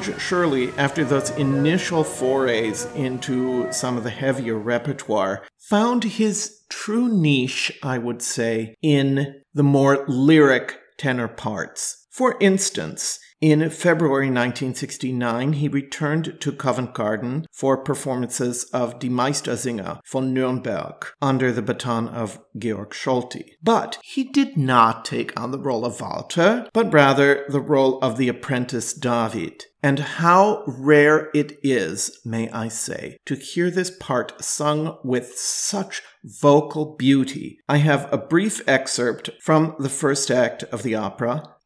George 0.00 0.20
Shirley, 0.20 0.70
after 0.76 1.04
those 1.04 1.30
initial 1.30 2.04
forays 2.04 2.86
into 2.94 3.70
some 3.72 3.96
of 3.96 4.04
the 4.04 4.10
heavier 4.10 4.56
repertoire, 4.56 5.42
found 5.56 6.04
his 6.04 6.60
true 6.68 7.08
niche, 7.08 7.76
I 7.82 7.98
would 7.98 8.22
say, 8.22 8.76
in 8.80 9.42
the 9.54 9.64
more 9.64 10.04
lyric 10.06 10.78
tenor 10.98 11.26
parts. 11.26 12.06
For 12.10 12.36
instance, 12.40 13.18
in 13.40 13.70
February 13.70 14.26
1969, 14.26 15.54
he 15.54 15.68
returned 15.68 16.40
to 16.40 16.52
Covent 16.52 16.92
Garden 16.92 17.46
for 17.52 17.76
performances 17.76 18.64
of 18.72 18.98
Die 18.98 19.08
Meistersinger 19.08 20.00
von 20.10 20.34
Nürnberg 20.34 21.04
under 21.22 21.52
the 21.52 21.62
baton 21.62 22.08
of 22.08 22.40
Georg 22.56 22.90
Solti. 22.90 23.52
But 23.62 23.98
he 24.02 24.24
did 24.24 24.56
not 24.56 25.04
take 25.04 25.38
on 25.38 25.52
the 25.52 25.58
role 25.58 25.84
of 25.84 26.00
Walter, 26.00 26.68
but 26.72 26.92
rather 26.92 27.44
the 27.48 27.60
role 27.60 28.00
of 28.00 28.16
the 28.16 28.28
apprentice 28.28 28.92
David. 28.92 29.64
And 29.82 30.00
how 30.00 30.64
rare 30.66 31.30
it 31.32 31.58
is, 31.62 32.20
may 32.24 32.50
I 32.50 32.66
say, 32.66 33.18
to 33.26 33.36
hear 33.36 33.70
this 33.70 33.90
part 33.90 34.42
sung 34.42 34.98
with 35.04 35.38
such 35.38 36.02
vocal 36.24 36.96
beauty. 36.96 37.60
I 37.68 37.76
have 37.76 38.12
a 38.12 38.18
brief 38.18 38.60
excerpt 38.68 39.30
from 39.40 39.76
the 39.78 39.88
first 39.88 40.32
act 40.32 40.64
of 40.64 40.82
the 40.82 40.96
opera, 40.96 41.44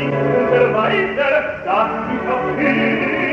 in 0.00 0.10
der 0.50 0.74
Weise, 0.74 1.26
dass 1.64 1.90
ich 2.12 2.28
auf 2.30 3.29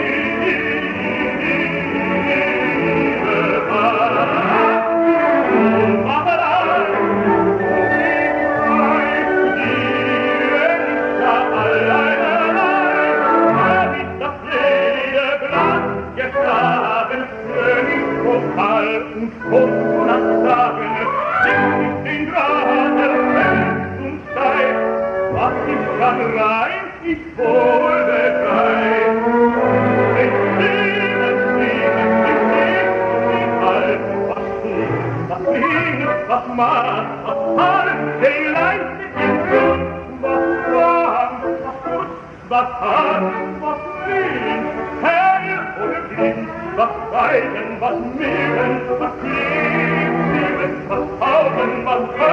was 47.80 48.00
nehmen, 48.18 49.00
was 49.00 49.14
leben, 49.22 50.90
was 50.90 51.20
haben, 51.20 51.86
was 51.86 52.20
haben. 52.20 52.27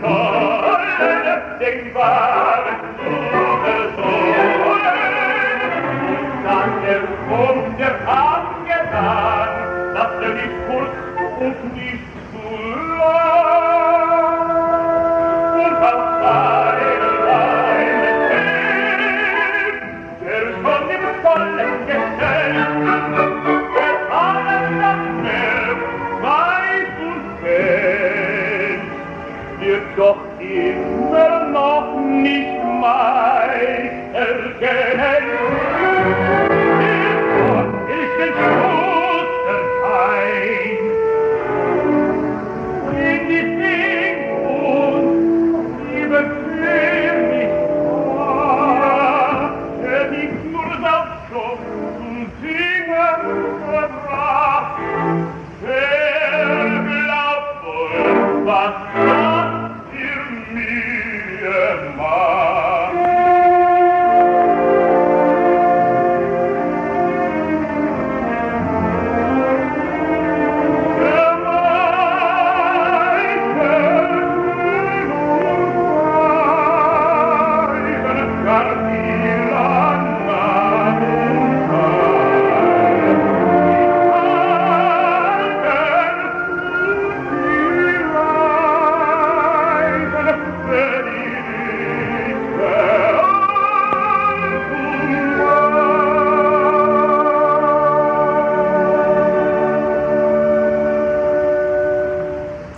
Sorge, 0.00 1.42
den 1.60 1.94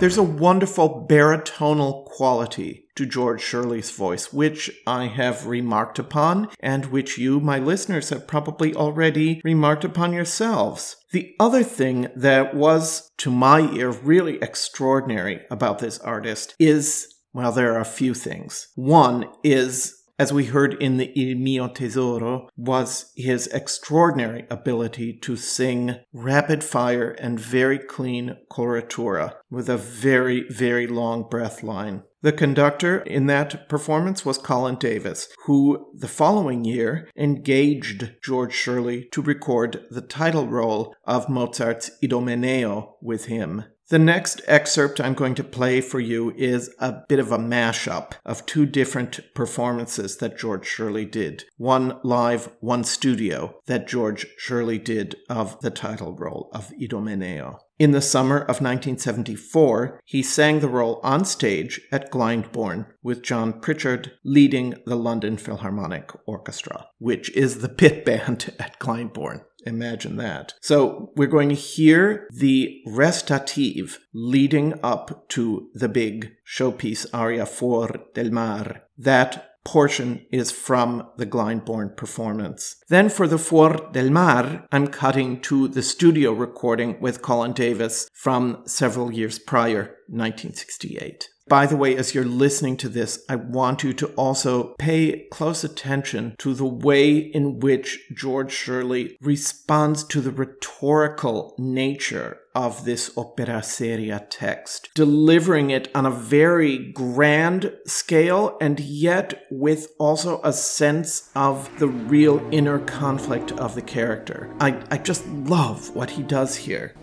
There's 0.07 0.17
a 0.17 0.23
wonderful 0.23 1.05
baritonal 1.05 2.05
quality 2.05 2.85
to 2.95 3.05
George 3.05 3.41
Shirley's 3.41 3.91
voice, 3.91 4.31
which 4.31 4.71
I 4.87 5.07
have 5.07 5.47
remarked 5.47 5.99
upon, 5.99 6.47
and 6.61 6.85
which 6.85 7.17
you, 7.17 7.41
my 7.41 7.59
listeners, 7.59 8.09
have 8.11 8.25
probably 8.25 8.73
already 8.73 9.41
remarked 9.43 9.83
upon 9.83 10.13
yourselves. 10.13 10.95
The 11.11 11.35
other 11.41 11.61
thing 11.61 12.07
that 12.15 12.55
was, 12.55 13.11
to 13.17 13.29
my 13.29 13.69
ear, 13.73 13.89
really 13.89 14.37
extraordinary 14.41 15.41
about 15.51 15.79
this 15.79 15.99
artist 15.99 16.55
is 16.57 17.13
well, 17.33 17.51
there 17.51 17.75
are 17.75 17.81
a 17.81 17.85
few 17.85 18.13
things. 18.13 18.69
One 18.75 19.29
is 19.43 19.96
as 20.19 20.33
we 20.33 20.45
heard 20.45 20.73
in 20.75 20.97
the 20.97 21.11
Il 21.15 21.37
mio 21.37 21.67
tesoro, 21.67 22.49
was 22.57 23.11
his 23.15 23.47
extraordinary 23.47 24.45
ability 24.49 25.13
to 25.13 25.35
sing 25.35 25.97
rapid 26.11 26.63
fire 26.63 27.11
and 27.11 27.39
very 27.39 27.77
clean 27.77 28.35
coloratura 28.51 29.35
with 29.49 29.69
a 29.69 29.77
very, 29.77 30.47
very 30.49 30.87
long 30.87 31.27
breath 31.29 31.61
line. 31.61 32.03
The 32.23 32.31
conductor 32.31 32.99
in 33.01 33.27
that 33.27 33.69
performance 33.69 34.25
was 34.25 34.39
Colin 34.39 34.75
Davis, 34.75 35.29
who 35.45 35.91
the 35.95 36.07
following 36.07 36.65
year 36.65 37.09
engaged 37.15 38.15
George 38.23 38.53
Shirley 38.53 39.07
to 39.11 39.21
record 39.21 39.85
the 39.91 40.01
title 40.01 40.47
role 40.47 40.95
of 41.05 41.29
Mozart's 41.29 41.91
Idomeneo 42.03 42.93
with 43.01 43.25
him. 43.25 43.65
The 43.89 43.99
next 43.99 44.41
excerpt 44.47 44.99
I'm 44.99 45.13
going 45.13 45.35
to 45.35 45.45
play 45.45 45.79
for 45.79 46.01
you 46.01 46.33
is 46.35 46.75
a 46.77 47.03
bit 47.07 47.19
of 47.19 47.31
a 47.31 47.37
mashup 47.37 48.11
of 48.25 48.45
two 48.45 48.65
different 48.65 49.21
performances 49.33 50.17
that 50.17 50.37
George 50.37 50.65
Shirley 50.65 51.05
did. 51.05 51.45
One 51.55 51.97
live, 52.03 52.49
one 52.59 52.83
studio 52.83 53.61
that 53.67 53.87
George 53.87 54.27
Shirley 54.37 54.77
did 54.77 55.15
of 55.29 55.57
the 55.61 55.71
title 55.71 56.13
role 56.13 56.49
of 56.51 56.73
Idomeneo. 56.77 57.59
In 57.79 57.91
the 57.91 58.01
summer 58.01 58.39
of 58.39 58.59
1974, 58.59 60.01
he 60.03 60.21
sang 60.21 60.59
the 60.59 60.67
role 60.67 60.99
on 61.01 61.23
stage 61.23 61.79
at 61.89 62.11
Glyndebourne 62.11 62.87
with 63.01 63.21
John 63.21 63.61
Pritchard 63.61 64.11
leading 64.25 64.75
the 64.85 64.97
London 64.97 65.37
Philharmonic 65.37 66.11
Orchestra, 66.27 66.87
which 66.97 67.29
is 67.37 67.59
the 67.59 67.69
pit 67.77 68.03
band 68.03 68.53
at 68.59 68.79
Glyndebourne. 68.79 69.43
Imagine 69.67 70.15
that. 70.17 70.53
So 70.61 71.11
we're 71.15 71.27
going 71.27 71.49
to 71.49 71.55
hear 71.55 72.27
the 72.31 72.81
recitative 72.87 73.99
leading 74.13 74.79
up 74.81 75.27
to 75.29 75.69
the 75.73 75.89
big 75.89 76.31
showpiece 76.45 77.05
aria 77.13 77.45
Fuor 77.45 78.13
del 78.13 78.31
Mar. 78.31 78.83
That 78.97 79.49
portion 79.65 80.25
is 80.31 80.49
from 80.49 81.05
the 81.17 81.25
Glyndebourne 81.25 81.97
performance. 81.97 82.77
Then 82.87 83.09
for 83.09 83.27
the 83.27 83.35
Fuor 83.37 83.91
del 83.91 84.09
Mar, 84.09 84.65
I'm 84.71 84.87
cutting 84.87 85.41
to 85.41 85.67
the 85.67 85.83
studio 85.83 86.31
recording 86.31 87.01
with 87.01 87.21
Colin 87.21 87.51
Davis 87.51 88.07
from 88.13 88.63
several 88.65 89.11
years 89.11 89.37
prior, 89.37 89.97
1968. 90.07 91.27
By 91.49 91.65
the 91.65 91.77
way, 91.77 91.95
as 91.95 92.13
you're 92.13 92.25
listening 92.25 92.75
to 92.77 92.89
this, 92.89 93.23
I 93.29 93.37
want 93.37 93.83
you 93.83 93.93
to 93.93 94.07
also 94.15 94.75
pay 94.77 95.27
close 95.31 95.63
attention 95.63 96.35
to 96.39 96.53
the 96.53 96.65
way 96.65 97.17
in 97.17 97.59
which 97.59 97.99
George 98.13 98.51
Shirley 98.51 99.17
responds 99.21 100.03
to 100.05 100.19
the 100.19 100.31
rhetorical 100.31 101.55
nature 101.57 102.41
of 102.53 102.85
this 102.85 103.15
opera 103.15 103.61
seria 103.63 104.25
text, 104.29 104.89
delivering 104.95 105.69
it 105.69 105.89
on 105.95 106.05
a 106.05 106.11
very 106.11 106.91
grand 106.91 107.71
scale 107.85 108.57
and 108.59 108.79
yet 108.79 109.45
with 109.51 109.93
also 109.99 110.41
a 110.43 110.51
sense 110.51 111.29
of 111.35 111.69
the 111.79 111.87
real 111.87 112.45
inner 112.51 112.79
conflict 112.79 113.51
of 113.53 113.75
the 113.75 113.81
character. 113.81 114.53
I, 114.59 114.83
I 114.89 114.97
just 114.97 115.25
love 115.27 115.95
what 115.95 116.09
he 116.09 116.23
does 116.23 116.55
here. 116.55 116.95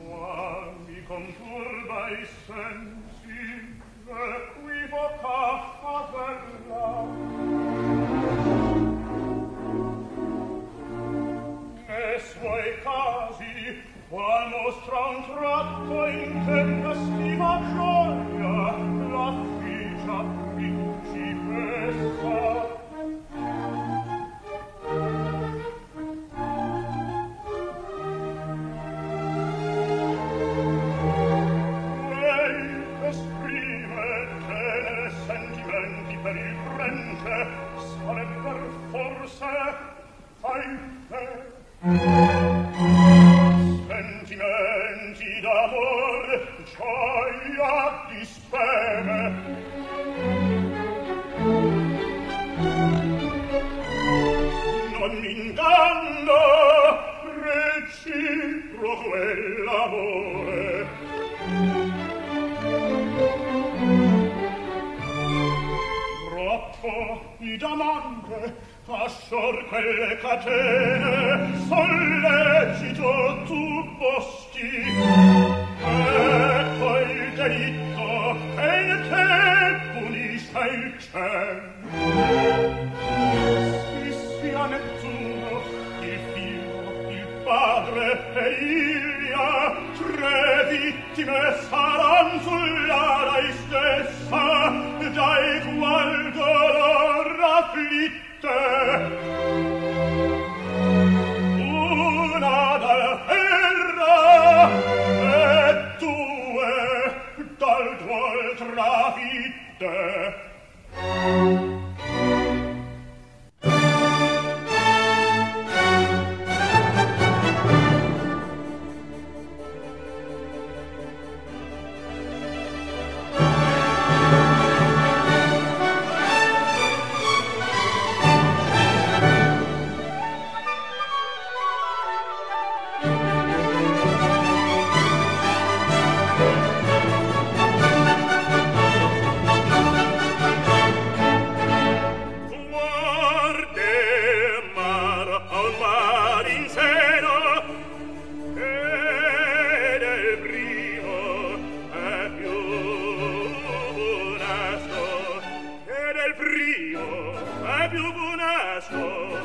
unesco, 158.33 159.37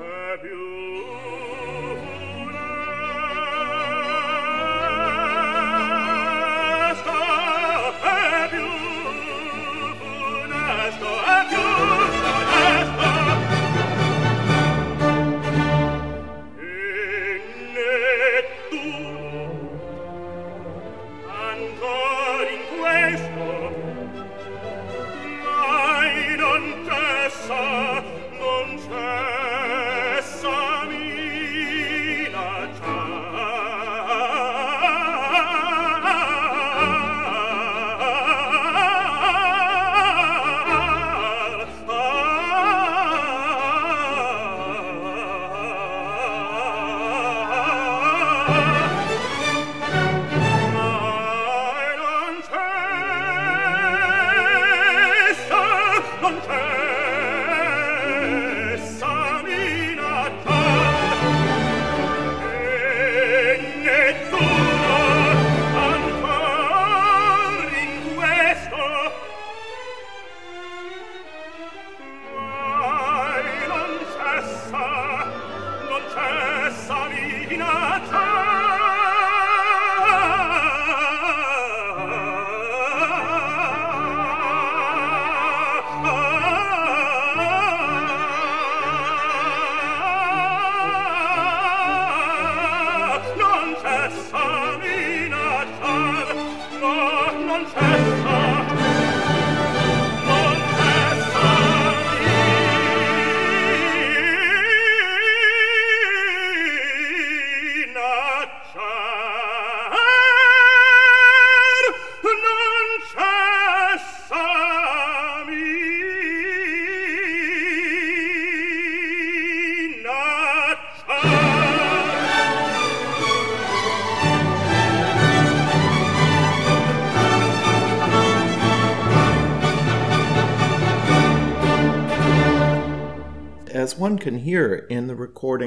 e 0.00 0.38
più 0.40 1.31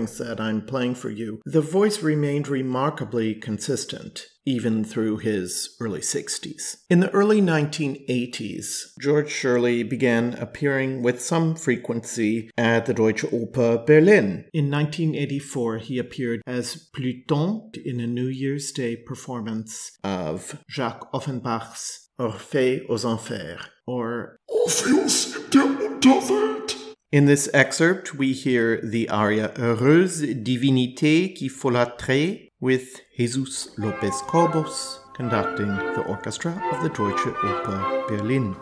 recordings 0.05 0.17
that 0.17 0.43
I'm 0.43 0.61
playing 0.61 0.95
for 0.95 1.09
you, 1.09 1.41
the 1.45 1.61
voice 1.61 2.01
remained 2.03 2.47
remarkably 2.47 3.35
consistent 3.35 4.27
even 4.47 4.83
through 4.83 5.17
his 5.17 5.75
early 5.79 6.01
60s. 6.01 6.77
In 6.87 6.99
the 6.99 7.09
early 7.11 7.41
1980s, 7.41 8.93
George 8.99 9.31
Shirley 9.31 9.81
began 9.81 10.35
appearing 10.35 11.01
with 11.01 11.19
some 11.19 11.55
frequency 11.55 12.51
at 12.55 12.85
the 12.85 12.93
Deutsche 12.93 13.23
Oper 13.23 13.83
Berlin. 13.87 14.45
In 14.53 14.69
1984, 14.69 15.79
he 15.79 15.97
appeared 15.97 16.41
as 16.45 16.89
Pluton 16.93 17.71
in 17.83 17.99
a 17.99 18.05
New 18.05 18.27
Year's 18.27 18.71
Day 18.71 18.95
performance 18.95 19.97
of 20.03 20.61
Jacques 20.69 21.09
Offenbach's 21.11 22.09
Orphée 22.19 22.85
aux 22.87 23.03
Enfers, 23.03 23.59
or 23.87 24.37
Orpheus 24.47 25.33
der 25.49 25.65
Unterwelt. 25.65 26.84
In 27.15 27.27
this 27.27 27.49
excerpt, 27.53 28.15
we 28.15 28.33
hear 28.33 28.81
the 28.83 29.07
aria 29.07 29.53
Heureuse 29.55 30.19
Divinité 30.43 31.33
qui 31.33 31.47
folâtrait 31.47 32.51
with 32.59 32.99
Jesus 33.17 33.69
Lopez 33.77 34.21
Cobos 34.27 34.99
conducting 35.15 35.67
the 35.95 36.03
orchestra 36.09 36.51
of 36.73 36.83
the 36.83 36.89
Deutsche 36.89 37.25
Oper 37.41 37.79
Berlin. 38.09 38.53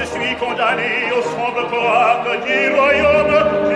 Je 0.00 0.04
suis 0.04 0.36
condamné 0.36 1.10
au 1.16 1.22
sombre 1.22 1.66
du 2.44 2.74
royaume 2.76 3.67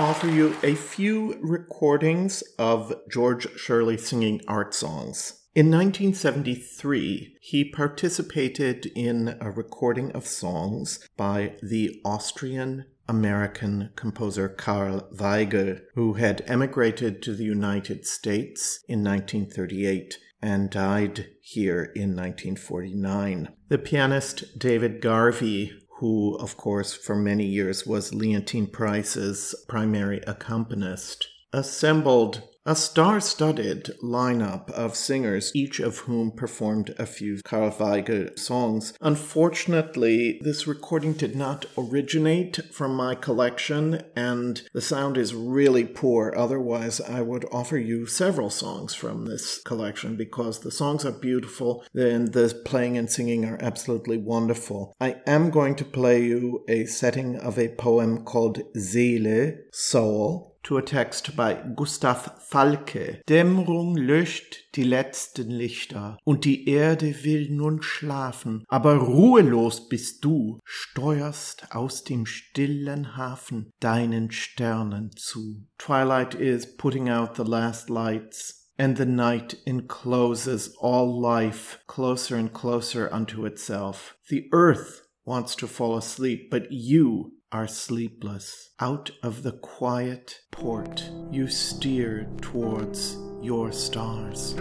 offer 0.00 0.28
you 0.28 0.56
a 0.62 0.74
few 0.74 1.38
recordings 1.42 2.42
of 2.58 2.94
George 3.10 3.46
Shirley 3.58 3.98
singing 3.98 4.40
art 4.48 4.74
songs. 4.74 5.42
In 5.54 5.66
1973, 5.66 7.36
he 7.38 7.64
participated 7.66 8.86
in 8.96 9.36
a 9.42 9.50
recording 9.50 10.10
of 10.12 10.26
songs 10.26 11.06
by 11.18 11.56
the 11.62 12.00
Austrian 12.02 12.86
American 13.08 13.90
composer 13.94 14.48
Karl 14.48 15.06
Weigl, 15.14 15.80
who 15.94 16.14
had 16.14 16.44
emigrated 16.46 17.20
to 17.22 17.34
the 17.34 17.44
United 17.44 18.06
States 18.06 18.82
in 18.88 19.04
1938 19.04 20.18
and 20.40 20.70
died 20.70 21.26
here 21.42 21.92
in 21.94 22.16
1949. 22.16 23.50
The 23.68 23.78
pianist 23.78 24.58
David 24.58 25.02
Garvey, 25.02 25.72
who, 26.00 26.34
of 26.36 26.56
course, 26.56 26.94
for 26.94 27.14
many 27.14 27.44
years 27.44 27.86
was 27.86 28.10
Leontyne 28.10 28.72
Price's 28.72 29.54
primary 29.68 30.20
accompanist, 30.26 31.28
assembled 31.52 32.42
a 32.66 32.76
star 32.76 33.20
studded 33.20 33.90
lineup 34.02 34.70
of 34.72 34.94
singers, 34.94 35.50
each 35.54 35.80
of 35.80 36.00
whom 36.00 36.30
performed 36.30 36.94
a 36.98 37.06
few 37.06 37.40
Karl 37.42 37.70
Weigl 37.70 38.38
songs. 38.38 38.92
Unfortunately, 39.00 40.38
this 40.42 40.66
recording 40.66 41.14
did 41.14 41.34
not 41.34 41.64
originate 41.78 42.60
from 42.70 42.94
my 42.94 43.14
collection, 43.14 44.02
and 44.14 44.62
the 44.74 44.82
sound 44.82 45.16
is 45.16 45.34
really 45.34 45.86
poor. 45.86 46.34
Otherwise, 46.36 47.00
I 47.00 47.22
would 47.22 47.46
offer 47.50 47.78
you 47.78 48.04
several 48.04 48.50
songs 48.50 48.94
from 48.94 49.24
this 49.24 49.62
collection 49.62 50.16
because 50.16 50.60
the 50.60 50.70
songs 50.70 51.06
are 51.06 51.12
beautiful 51.12 51.82
and 51.94 52.32
the 52.34 52.60
playing 52.66 52.98
and 52.98 53.10
singing 53.10 53.46
are 53.46 53.58
absolutely 53.62 54.18
wonderful. 54.18 54.94
I 55.00 55.16
am 55.26 55.48
going 55.50 55.76
to 55.76 55.84
play 55.84 56.22
you 56.24 56.62
a 56.68 56.84
setting 56.84 57.36
of 57.36 57.58
a 57.58 57.74
poem 57.74 58.22
called 58.24 58.60
Seele, 58.76 59.54
Soul, 59.72 60.49
to 60.62 60.76
a 60.76 60.82
text 60.82 61.36
by 61.36 61.54
Gustav 61.74 62.42
Falke. 62.48 63.22
Dämmerung 63.28 63.96
löscht 63.96 64.74
die 64.74 64.84
letzten 64.84 65.50
Lichter 65.50 66.18
und 66.24 66.44
die 66.44 66.68
Erde 66.68 67.24
will 67.24 67.50
nun 67.50 67.82
schlafen, 67.82 68.64
aber 68.68 68.96
ruhelos 68.96 69.88
bist 69.88 70.24
du, 70.24 70.60
steuerst 70.64 71.74
aus 71.74 72.04
dem 72.04 72.26
stillen 72.26 73.16
Hafen 73.16 73.72
deinen 73.80 74.30
Sternen 74.30 75.10
zu. 75.16 75.66
Twilight 75.78 76.34
is 76.34 76.76
putting 76.76 77.08
out 77.08 77.36
the 77.36 77.42
last 77.44 77.88
lights. 77.88 78.56
And 78.78 78.96
the 78.96 79.04
night 79.04 79.58
encloses 79.66 80.74
all 80.80 81.20
life 81.20 81.80
closer 81.86 82.36
and 82.36 82.50
closer 82.50 83.12
unto 83.12 83.44
itself. 83.44 84.16
The 84.30 84.48
earth 84.52 85.02
wants 85.22 85.54
to 85.56 85.66
fall 85.66 85.98
asleep, 85.98 86.50
but 86.50 86.72
you 86.72 87.34
are 87.52 87.66
sleepless. 87.66 88.70
Out 88.80 89.10
of 89.22 89.42
the 89.42 89.52
quiet 89.52 90.40
port, 90.50 91.10
you 91.30 91.48
steer 91.48 92.28
towards 92.40 93.16
your 93.42 93.72
stars. 93.72 94.54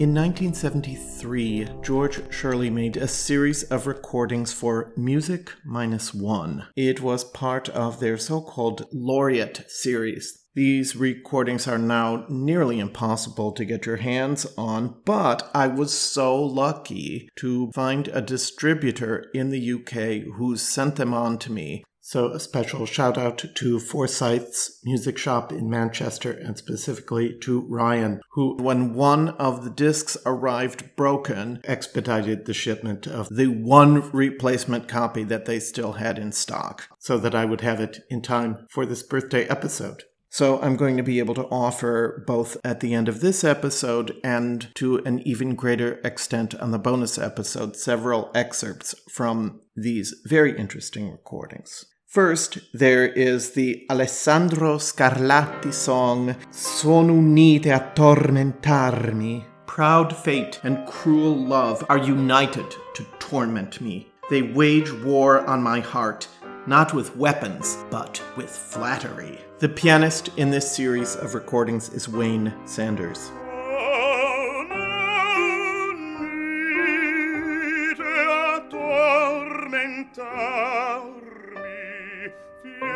In 0.00 0.14
1973, 0.14 1.70
George 1.82 2.32
Shirley 2.32 2.70
made 2.70 2.96
a 2.96 3.08
series 3.08 3.64
of 3.64 3.88
recordings 3.88 4.52
for 4.52 4.92
Music 4.96 5.50
Minus 5.64 6.14
One. 6.14 6.68
It 6.76 7.00
was 7.00 7.24
part 7.24 7.68
of 7.70 7.98
their 7.98 8.16
so 8.16 8.40
called 8.40 8.86
Laureate 8.92 9.64
series. 9.68 10.44
These 10.54 10.94
recordings 10.94 11.66
are 11.66 11.78
now 11.78 12.26
nearly 12.28 12.78
impossible 12.78 13.50
to 13.50 13.64
get 13.64 13.86
your 13.86 13.96
hands 13.96 14.46
on, 14.56 14.94
but 15.04 15.50
I 15.52 15.66
was 15.66 15.92
so 15.98 16.44
lucky 16.44 17.28
to 17.40 17.72
find 17.72 18.06
a 18.06 18.22
distributor 18.22 19.24
in 19.34 19.50
the 19.50 19.72
UK 19.72 20.32
who 20.36 20.56
sent 20.56 20.94
them 20.94 21.12
on 21.12 21.38
to 21.38 21.50
me. 21.50 21.82
So, 22.10 22.32
a 22.32 22.40
special 22.40 22.86
shout 22.86 23.18
out 23.18 23.44
to 23.56 23.78
Forsyth's 23.78 24.80
Music 24.82 25.18
Shop 25.18 25.52
in 25.52 25.68
Manchester 25.68 26.30
and 26.32 26.56
specifically 26.56 27.36
to 27.40 27.66
Ryan, 27.68 28.22
who, 28.30 28.56
when 28.62 28.94
one 28.94 29.28
of 29.28 29.62
the 29.62 29.68
discs 29.68 30.16
arrived 30.24 30.96
broken, 30.96 31.60
expedited 31.64 32.46
the 32.46 32.54
shipment 32.54 33.06
of 33.06 33.28
the 33.28 33.48
one 33.48 34.10
replacement 34.10 34.88
copy 34.88 35.22
that 35.24 35.44
they 35.44 35.60
still 35.60 35.92
had 35.92 36.18
in 36.18 36.32
stock 36.32 36.88
so 36.98 37.18
that 37.18 37.34
I 37.34 37.44
would 37.44 37.60
have 37.60 37.78
it 37.78 37.98
in 38.08 38.22
time 38.22 38.66
for 38.70 38.86
this 38.86 39.02
birthday 39.02 39.46
episode. 39.46 40.04
So 40.30 40.62
I'm 40.62 40.76
going 40.76 40.96
to 40.96 41.02
be 41.02 41.18
able 41.18 41.34
to 41.34 41.48
offer 41.48 42.24
both 42.26 42.56
at 42.64 42.80
the 42.80 42.94
end 42.94 43.10
of 43.10 43.20
this 43.20 43.44
episode 43.44 44.16
and 44.24 44.74
to 44.76 44.96
an 45.04 45.18
even 45.28 45.54
greater 45.54 46.00
extent 46.02 46.54
on 46.54 46.70
the 46.70 46.78
bonus 46.78 47.18
episode 47.18 47.76
several 47.76 48.30
excerpts 48.34 48.94
from 49.10 49.60
these 49.76 50.14
very 50.24 50.58
interesting 50.58 51.10
recordings. 51.10 51.84
First, 52.08 52.60
there 52.72 53.06
is 53.06 53.50
the 53.50 53.84
Alessandro 53.90 54.78
Scarlatti 54.78 55.74
song 55.74 56.36
Sono 56.50 57.12
unite 57.12 57.66
a 57.66 57.92
tormentarmi. 57.94 59.44
Proud 59.66 60.16
fate 60.16 60.58
and 60.62 60.86
cruel 60.86 61.36
love 61.36 61.84
are 61.90 61.98
united 61.98 62.74
to 62.94 63.04
torment 63.18 63.82
me. 63.82 64.08
They 64.30 64.40
wage 64.40 64.90
war 65.04 65.46
on 65.46 65.62
my 65.62 65.80
heart, 65.80 66.26
not 66.66 66.94
with 66.94 67.14
weapons, 67.14 67.76
but 67.90 68.22
with 68.38 68.48
flattery. 68.48 69.38
The 69.58 69.68
pianist 69.68 70.30
in 70.38 70.48
this 70.48 70.74
series 70.74 71.14
of 71.14 71.34
recordings 71.34 71.90
is 71.90 72.08
Wayne 72.08 72.54
Sanders. 72.64 73.30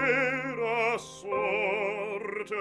vera 0.02 0.98
sorte. 0.98 2.56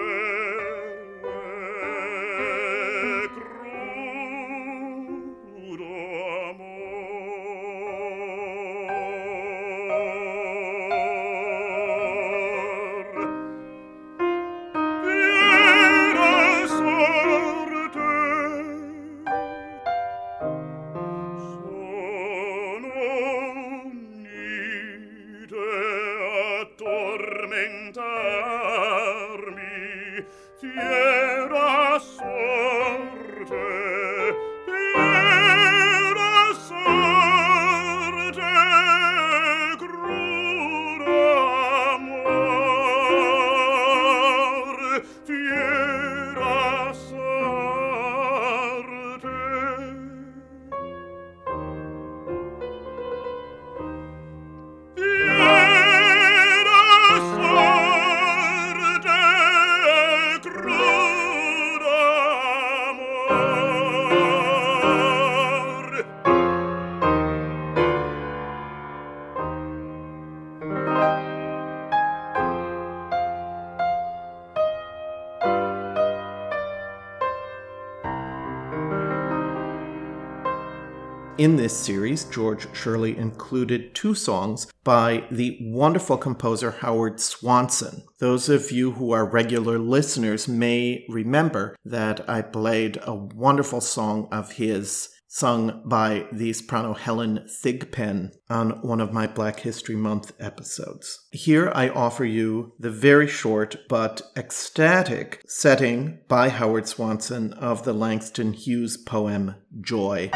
In 81.42 81.56
this 81.56 81.76
series, 81.76 82.26
George 82.26 82.68
Shirley 82.72 83.18
included 83.18 83.96
two 83.96 84.14
songs 84.14 84.68
by 84.84 85.24
the 85.32 85.58
wonderful 85.60 86.16
composer 86.16 86.70
Howard 86.70 87.20
Swanson. 87.20 88.04
Those 88.20 88.48
of 88.48 88.70
you 88.70 88.92
who 88.92 89.10
are 89.10 89.26
regular 89.26 89.80
listeners 89.80 90.48
may 90.48 91.04
remember 91.10 91.76
that 91.84 92.30
I 92.30 92.44
played 92.44 93.00
a 93.02 93.16
wonderful 93.16 93.82
song 93.82 94.28
of 94.32 94.52
his 94.52 95.10
sung 95.30 95.82
by 95.84 96.28
the 96.32 96.54
soprano 96.54 96.94
Helen 96.94 97.48
Thigpen 97.50 98.34
on 98.48 98.80
one 98.84 99.02
of 99.02 99.12
my 99.12 99.26
Black 99.26 99.62
History 99.62 99.96
Month 99.96 100.34
episodes. 100.40 101.28
Here 101.32 101.72
I 101.74 101.90
offer 101.90 102.24
you 102.24 102.74
the 102.78 102.92
very 102.92 103.28
short 103.28 103.78
but 103.90 104.22
ecstatic 104.38 105.42
setting 105.48 106.20
by 106.28 106.50
Howard 106.50 106.88
Swanson 106.88 107.54
of 107.54 107.84
the 107.84 107.94
Langston 107.94 108.54
Hughes 108.54 108.96
poem 108.96 109.56
Joy 109.82 110.30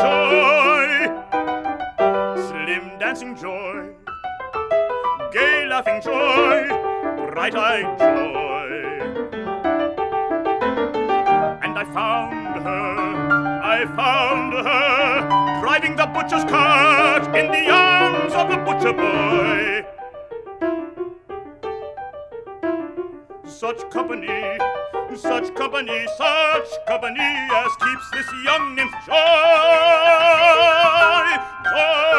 joy. 0.00 0.88
Slim 2.48 2.98
dancing 2.98 3.36
joy, 3.36 3.92
gay 5.32 5.66
laughing 5.68 6.00
joy, 6.02 6.68
bright 7.32 7.54
eyed 7.54 7.98
joy. 7.98 8.70
And 11.62 11.78
I 11.78 11.84
found 11.92 12.62
her, 12.62 13.60
I 13.62 13.84
found 13.94 14.52
her, 14.54 15.60
driving 15.60 15.96
the 15.96 16.06
butcher's 16.06 16.44
cart 16.44 17.26
in 17.36 17.46
the 17.50 17.70
arms 17.70 18.32
of 18.32 18.48
the 18.50 18.56
butcher 18.56 18.94
boy. 18.94 19.84
Such 23.44 23.90
company 23.90 24.58
such 25.16 25.54
company, 25.54 26.06
such 26.16 26.68
company 26.86 27.18
as 27.20 27.76
keeps 27.76 28.10
this 28.12 28.26
young 28.44 28.74
nymph 28.76 28.92
joy, 29.06 29.14
joy, 31.64 32.10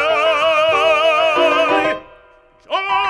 joy. 2.64 3.02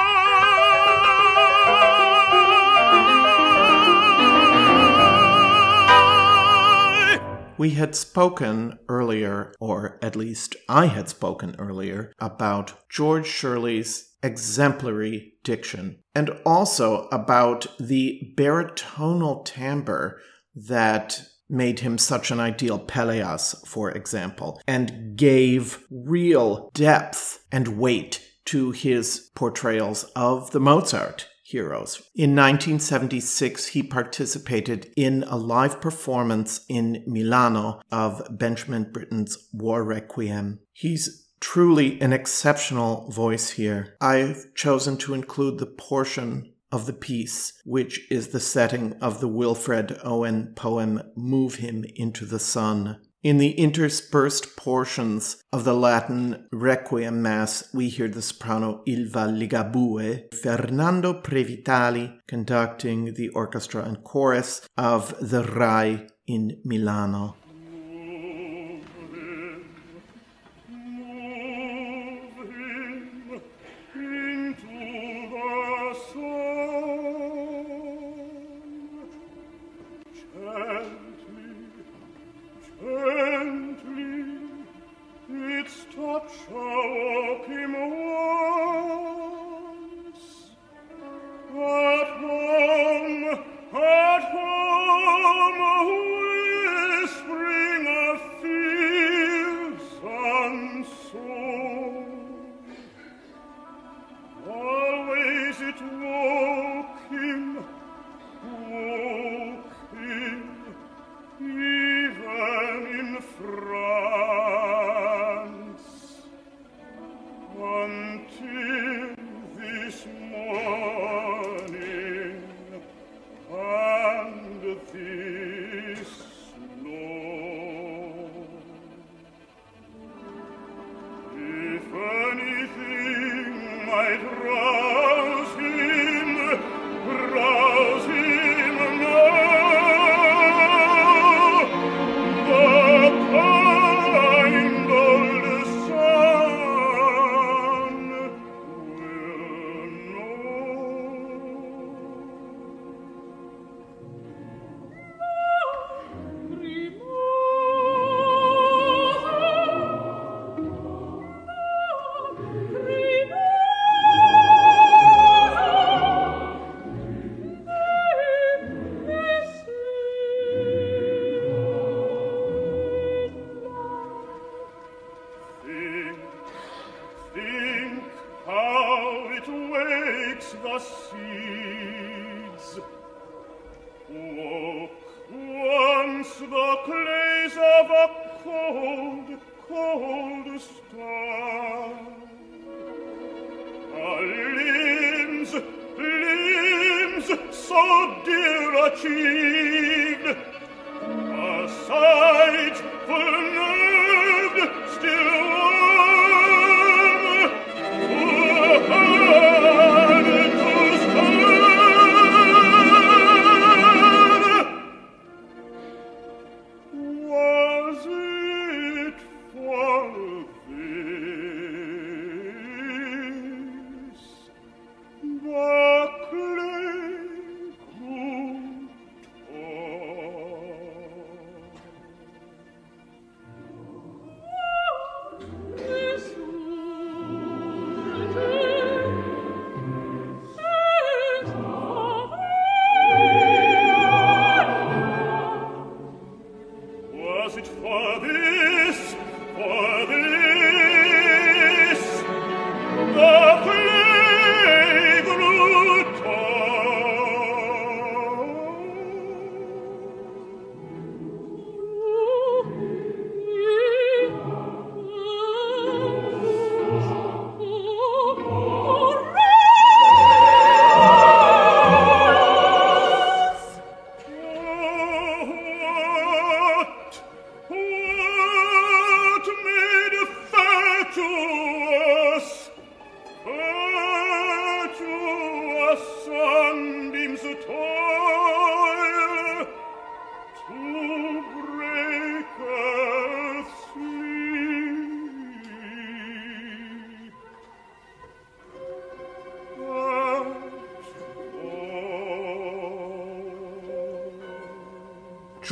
We 7.59 7.71
had 7.71 7.95
spoken 7.95 8.79
earlier, 8.89 9.53
or 9.61 9.99
at 10.01 10.17
least 10.17 10.57
I 10.69 10.87
had 10.87 11.09
spoken 11.09 11.57
earlier, 11.59 12.13
about 12.19 12.75
George 12.89 13.27
Shirley's 13.27 14.12
exemplary 14.23 15.35
diction, 15.45 15.99
and 16.15 16.31
also 16.45 17.09
about 17.09 17.67
the 17.79 18.35
baritonal 18.37 19.45
timbre 19.45 20.21
that 20.55 21.23
made 21.49 21.81
him 21.81 21.99
such 21.99 22.31
an 22.31 22.41
ideal 22.41 22.79
Pelléas, 22.79 23.67
for 23.67 23.91
example, 23.91 24.61
and 24.67 25.17
gave 25.17 25.85
real 25.91 26.71
depth 26.73 27.45
and 27.53 27.79
weight 27.79 28.21
to 28.47 28.71
his 28.71 29.31
portrayals 29.35 30.05
of 30.17 30.51
the 30.51 30.61
Mozart 30.61 31.29
heroes. 31.45 31.97
In 32.15 32.35
1976, 32.35 33.67
he 33.69 33.83
participated 33.83 34.91
in 34.97 35.23
a 35.25 35.37
live 35.37 35.81
performance 35.81 36.65
in 36.69 37.05
Milano 37.07 37.81
of 37.93 38.23
Benjamin 38.31 38.91
Britten's 38.91 39.37
War 39.53 39.85
Requiem. 39.85 40.61
He's 40.73 41.22
truly 41.43 42.01
an 42.01 42.13
exceptional 42.13 43.11
voice 43.11 43.51
here. 43.51 43.97
I've 44.01 44.55
chosen 44.55 44.97
to 44.99 45.13
include 45.13 45.59
the 45.59 45.67
portion 45.67 46.55
of 46.71 46.87
the 46.87 46.93
piece, 46.93 47.53
which 47.65 48.11
is 48.11 48.29
the 48.29 48.41
setting 48.41 48.95
of 49.03 49.21
the 49.21 49.29
Wilfred 49.29 49.99
Owen 50.05 50.55
poem 50.55 51.03
Move 51.15 51.57
Him 51.57 51.85
into 51.97 52.25
the 52.25 52.39
Sun. 52.39 52.99
In 53.23 53.39
the 53.39 53.53
interspersed 53.53 54.57
portions 54.57 55.43
of 55.53 55.65
the 55.65 55.75
Latin 55.75 56.49
Requiem 56.51 57.23
Mass, 57.23 57.69
we 57.75 57.89
hear 57.89 58.09
the 58.09 58.23
soprano 58.23 58.83
Ilva 58.87 59.29
Ligabue, 59.29 60.35
Fernando 60.35 61.21
Previtali 61.21 62.19
conducting 62.27 63.15
the 63.15 63.29
orchestra 63.29 63.85
and 63.85 64.03
chorus 64.03 64.67
of 64.77 65.15
the 65.21 65.45
RAI 65.45 66.07
in 66.27 66.61
Milano. 66.65 67.37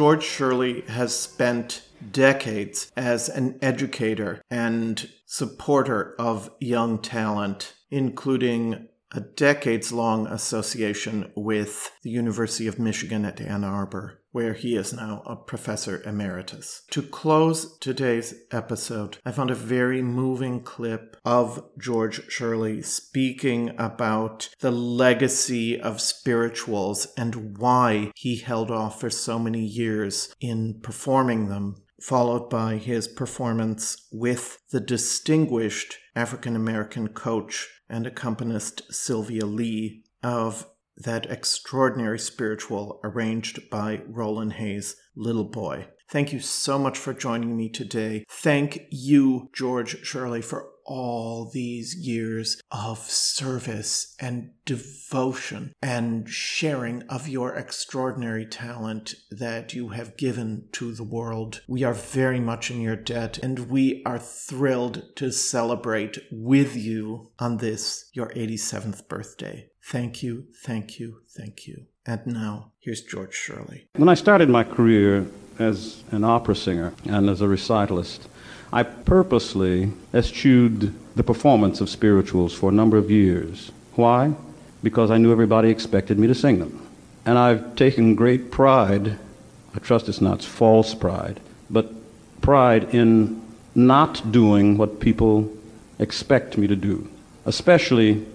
George 0.01 0.25
Shirley 0.25 0.81
has 0.89 1.15
spent 1.15 1.83
decades 2.11 2.91
as 2.97 3.29
an 3.29 3.59
educator 3.61 4.43
and 4.51 5.11
supporter 5.27 6.15
of 6.19 6.51
young 6.59 7.01
talent, 7.01 7.75
including 7.91 8.89
a 9.13 9.21
decades 9.21 9.93
long 9.93 10.27
association 10.27 11.31
with 11.37 11.93
the 12.03 12.09
University 12.09 12.67
of 12.67 12.79
Michigan 12.79 13.27
at 13.27 13.43
Ann 13.43 13.63
Arbor, 13.63 14.20
where 14.33 14.55
he 14.55 14.77
is 14.77 14.93
now 14.93 15.23
a 15.27 15.37
professor 15.37 16.03
emeritus. 16.05 16.83
To 16.91 17.03
close 17.03 17.77
today's 17.79 18.35
episode, 18.51 19.19
I 19.25 19.33
found 19.33 19.51
a 19.51 19.55
very 19.55 20.03
moving 20.03 20.63
clip 20.63 21.17
of 21.25 21.65
George 21.79 22.31
Shirley 22.31 22.83
speaking 22.83 23.73
about 23.79 24.49
the 24.61 24.71
legacy 24.71 25.81
of 25.81 26.01
spirituals 26.01 27.09
and 27.17 27.59
why 27.59 28.13
he 28.15 28.37
held 28.37 28.71
off 28.71 29.01
for 29.01 29.11
so 29.11 29.39
many 29.39 29.65
years 29.65 30.35
in 30.41 30.81
performing 30.81 31.49
them 31.49 31.77
followed 32.01 32.49
by 32.49 32.77
his 32.77 33.07
performance 33.07 34.09
with 34.11 34.59
the 34.71 34.81
distinguished 34.81 35.99
African 36.17 36.57
American 36.57 37.09
coach 37.09 37.69
and 37.89 38.07
accompanist 38.07 38.83
Sylvia 38.93 39.45
Lee 39.45 40.05
of 40.23 40.67
that 41.01 41.31
extraordinary 41.31 42.19
spiritual 42.19 43.01
arranged 43.03 43.71
by 43.71 44.03
Roland 44.07 44.55
Hayes, 44.55 44.97
Little 45.17 45.45
Boy. 45.45 45.87
Thank 46.09 46.33
you 46.33 46.41
so 46.41 46.79
much 46.79 46.99
for 46.99 47.15
joining 47.15 47.57
me 47.57 47.69
today. 47.69 48.25
Thank 48.29 48.87
you, 48.91 49.49
George 49.55 50.05
Shirley, 50.05 50.43
for 50.43 50.71
all 50.85 51.49
these 51.49 51.95
years 51.95 52.61
of 52.73 52.99
service 52.99 54.17
and 54.19 54.51
devotion 54.65 55.73
and 55.81 56.29
sharing 56.29 57.03
of 57.05 57.29
your 57.29 57.55
extraordinary 57.55 58.45
talent 58.45 59.15
that 59.31 59.73
you 59.73 59.91
have 59.91 60.17
given 60.17 60.67
to 60.73 60.93
the 60.93 61.05
world. 61.05 61.63
We 61.69 61.85
are 61.85 61.95
very 61.95 62.41
much 62.41 62.73
in 62.73 62.81
your 62.81 62.97
debt 62.97 63.39
and 63.39 63.71
we 63.71 64.03
are 64.05 64.19
thrilled 64.19 65.05
to 65.17 65.31
celebrate 65.31 66.19
with 66.33 66.75
you 66.75 67.31
on 67.39 67.59
this, 67.59 68.11
your 68.13 68.31
87th 68.31 69.07
birthday. 69.07 69.70
Thank 69.83 70.23
you, 70.23 70.47
thank 70.63 71.01
you, 71.01 71.23
thank 71.29 71.67
you. 71.67 71.87
And 72.07 72.27
now, 72.27 72.73
here's 72.81 73.03
George 73.03 73.35
Shirley. 73.35 73.87
When 73.97 74.09
I 74.09 74.15
started 74.15 74.49
my 74.49 74.65
career 74.65 75.27
as 75.59 76.03
an 76.11 76.25
opera 76.25 76.57
singer 76.57 76.95
and 77.05 77.29
as 77.29 77.41
a 77.41 77.47
recitalist, 77.47 78.21
I 78.73 78.83
purposely 78.83 79.93
eschewed 80.15 80.95
the 81.17 81.25
performance 81.25 81.81
of 81.81 81.91
spirituals 81.91 82.55
for 82.55 82.71
a 82.71 82.75
number 82.75 82.97
of 82.97 83.11
years. 83.11 83.73
Why? 83.95 84.35
Because 84.83 85.11
I 85.11 85.19
knew 85.19 85.33
everybody 85.33 85.71
expected 85.71 86.19
me 86.19 86.27
to 86.29 86.35
sing 86.35 86.61
them. 86.61 86.87
And 87.27 87.37
I've 87.37 87.77
taken 87.77 88.15
great 88.15 88.51
pride, 88.51 89.19
I 89.75 89.79
trust 89.79 90.09
it's 90.09 90.21
not 90.21 90.43
false 90.43 90.95
pride, 90.95 91.41
but 91.69 91.93
pride 92.41 92.95
in 92.95 93.43
not 93.75 94.33
doing 94.33 94.79
what 94.79 95.01
people 95.01 95.53
expect 95.99 96.57
me 96.57 96.67
to 96.67 96.77
do, 96.77 97.09
especially 97.45 98.27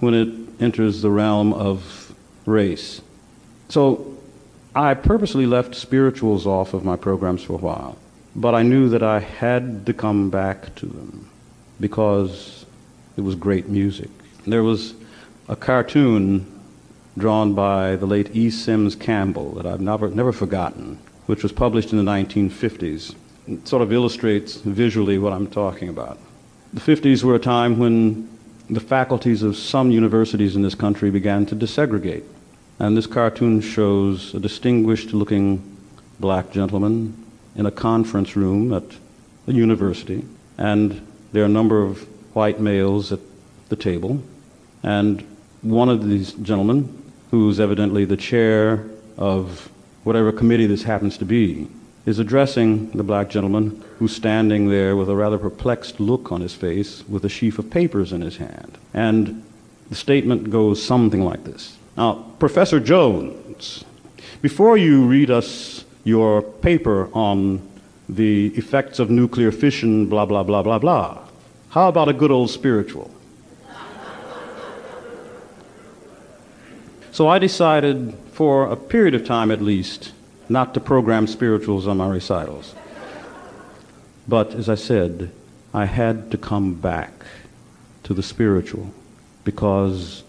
when 0.00 0.14
it 0.14 0.62
enters 0.62 1.02
the 1.02 1.10
realm 1.10 1.52
of 1.52 2.14
race. 2.46 3.00
So 3.68 4.16
I 4.74 4.94
purposely 4.94 5.46
left 5.46 5.74
spirituals 5.74 6.46
off 6.46 6.74
of 6.74 6.84
my 6.84 6.96
programs 6.96 7.42
for 7.42 7.54
a 7.54 7.58
while. 7.58 7.96
But 8.34 8.54
I 8.54 8.62
knew 8.62 8.88
that 8.90 9.02
I 9.02 9.20
had 9.20 9.86
to 9.86 9.92
come 9.92 10.30
back 10.30 10.74
to 10.76 10.86
them 10.86 11.28
because 11.80 12.64
it 13.16 13.22
was 13.22 13.34
great 13.34 13.68
music. 13.68 14.10
There 14.46 14.62
was 14.62 14.94
a 15.48 15.56
cartoon 15.56 16.46
drawn 17.18 17.54
by 17.54 17.96
the 17.96 18.06
late 18.06 18.34
E. 18.34 18.50
Sims 18.50 18.94
Campbell 18.94 19.52
that 19.54 19.66
I've 19.66 19.80
never, 19.80 20.08
never 20.08 20.32
forgotten, 20.32 20.98
which 21.26 21.42
was 21.42 21.52
published 21.52 21.92
in 21.92 22.02
the 22.02 22.10
1950s. 22.10 23.14
It 23.48 23.66
sort 23.66 23.82
of 23.82 23.92
illustrates 23.92 24.56
visually 24.56 25.18
what 25.18 25.32
I'm 25.32 25.48
talking 25.48 25.88
about. 25.88 26.18
The 26.72 26.80
50s 26.80 27.24
were 27.24 27.34
a 27.34 27.40
time 27.40 27.78
when 27.78 28.28
the 28.70 28.80
faculties 28.80 29.42
of 29.42 29.56
some 29.56 29.90
universities 29.90 30.54
in 30.54 30.62
this 30.62 30.76
country 30.76 31.10
began 31.10 31.44
to 31.46 31.56
desegregate. 31.56 32.22
And 32.78 32.96
this 32.96 33.06
cartoon 33.06 33.60
shows 33.60 34.32
a 34.34 34.40
distinguished 34.40 35.12
looking 35.12 35.76
black 36.20 36.52
gentleman 36.52 37.14
in 37.56 37.66
a 37.66 37.70
conference 37.70 38.36
room 38.36 38.72
at 38.72 38.84
a 39.48 39.52
university, 39.52 40.24
and 40.56 41.04
there 41.32 41.42
are 41.42 41.46
a 41.46 41.48
number 41.48 41.82
of 41.82 42.06
white 42.34 42.60
males 42.60 43.10
at 43.12 43.18
the 43.68 43.76
table, 43.76 44.22
and 44.82 45.26
one 45.62 45.88
of 45.88 46.08
these 46.08 46.32
gentlemen, 46.34 47.02
who's 47.30 47.60
evidently 47.60 48.04
the 48.04 48.16
chair 48.16 48.86
of 49.18 49.68
whatever 50.04 50.32
committee 50.32 50.66
this 50.66 50.84
happens 50.84 51.18
to 51.18 51.24
be, 51.24 51.68
is 52.06 52.18
addressing 52.18 52.90
the 52.90 53.02
black 53.02 53.28
gentleman 53.28 53.82
who's 54.00 54.16
standing 54.16 54.70
there 54.70 54.96
with 54.96 55.10
a 55.10 55.14
rather 55.14 55.36
perplexed 55.36 56.00
look 56.00 56.32
on 56.32 56.40
his 56.40 56.54
face 56.54 57.04
with 57.06 57.22
a 57.22 57.28
sheaf 57.28 57.58
of 57.58 57.68
papers 57.68 58.14
in 58.14 58.22
his 58.22 58.38
hand. 58.38 58.78
And 58.94 59.44
the 59.90 59.94
statement 59.94 60.48
goes 60.48 60.82
something 60.82 61.22
like 61.22 61.44
this 61.44 61.76
Now, 61.98 62.24
Professor 62.38 62.80
Jones, 62.80 63.84
before 64.40 64.78
you 64.78 65.04
read 65.04 65.30
us 65.30 65.84
your 66.02 66.40
paper 66.40 67.10
on 67.12 67.60
the 68.08 68.46
effects 68.56 69.00
of 69.00 69.10
nuclear 69.10 69.52
fission, 69.52 70.06
blah, 70.06 70.24
blah, 70.24 70.44
blah, 70.44 70.62
blah, 70.62 70.78
blah. 70.78 71.18
How 71.68 71.90
about 71.90 72.08
a 72.08 72.14
good 72.14 72.30
old 72.30 72.48
spiritual? 72.48 73.10
so 77.12 77.28
I 77.28 77.38
decided, 77.38 78.14
for 78.32 78.64
a 78.64 78.76
period 78.76 79.14
of 79.14 79.26
time 79.26 79.50
at 79.50 79.60
least, 79.60 80.12
not 80.48 80.72
to 80.72 80.80
program 80.80 81.26
spirituals 81.26 81.86
on 81.86 81.98
my 81.98 82.08
recitals. 82.08 82.74
But 84.30 84.54
as 84.54 84.68
I 84.68 84.76
said, 84.76 85.32
I 85.74 85.86
had 85.86 86.30
to 86.30 86.38
come 86.38 86.74
back 86.74 87.10
to 88.04 88.14
the 88.14 88.22
spiritual 88.22 88.94
because 89.42 90.22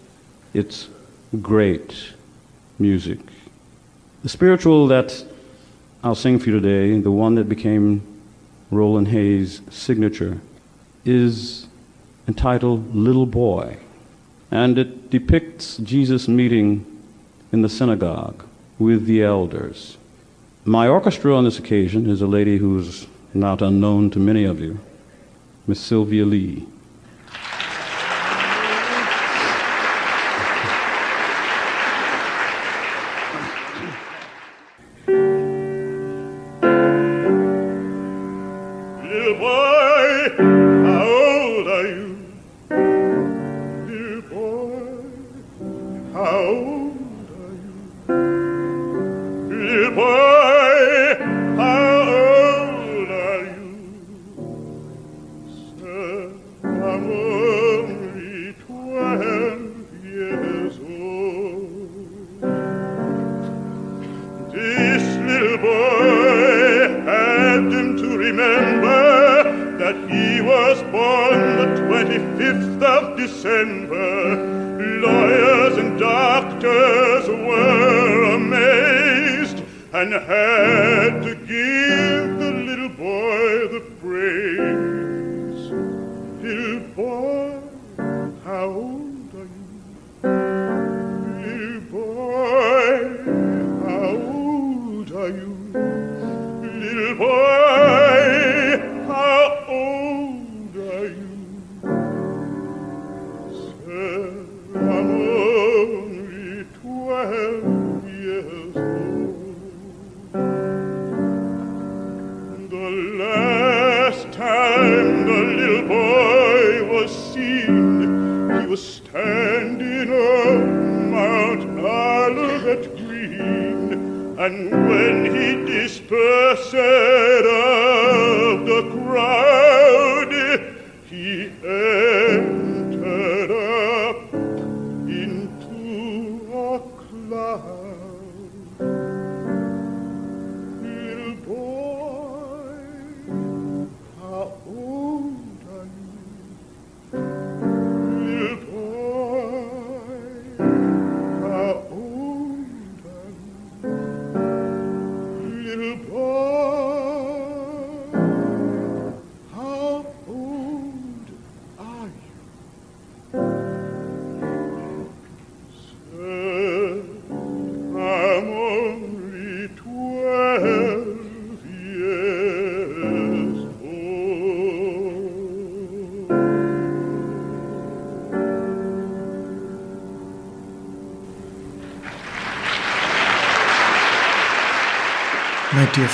it's 0.52 0.88
great 1.40 2.08
music. 2.80 3.20
The 4.24 4.28
spiritual 4.28 4.88
that 4.88 5.24
I'll 6.02 6.16
sing 6.16 6.40
for 6.40 6.50
you 6.50 6.60
today, 6.60 6.98
the 6.98 7.12
one 7.12 7.36
that 7.36 7.48
became 7.48 8.02
Roland 8.72 9.06
Hayes' 9.06 9.60
signature, 9.70 10.40
is 11.04 11.68
entitled 12.26 12.96
Little 12.96 13.26
Boy. 13.26 13.76
And 14.50 14.78
it 14.78 15.10
depicts 15.10 15.76
Jesus 15.76 16.26
meeting 16.26 16.84
in 17.52 17.62
the 17.62 17.68
synagogue 17.68 18.44
with 18.80 19.06
the 19.06 19.22
elders. 19.22 19.96
My 20.64 20.88
orchestra 20.88 21.36
on 21.36 21.44
this 21.44 21.60
occasion 21.60 22.10
is 22.10 22.20
a 22.20 22.26
lady 22.26 22.56
who's 22.56 23.06
not 23.34 23.62
unknown 23.62 24.10
to 24.10 24.18
many 24.18 24.44
of 24.44 24.60
you, 24.60 24.78
Miss 25.66 25.80
Sylvia 25.80 26.24
Lee. 26.24 26.66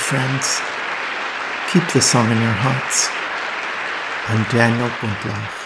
Friends, 0.09 0.59
keep 1.71 1.85
the 1.93 2.01
song 2.01 2.25
in 2.31 2.41
your 2.41 2.57
hearts. 2.65 3.09
I'm 4.27 4.41
Daniel 4.49 4.89
Bundloff. 4.97 5.58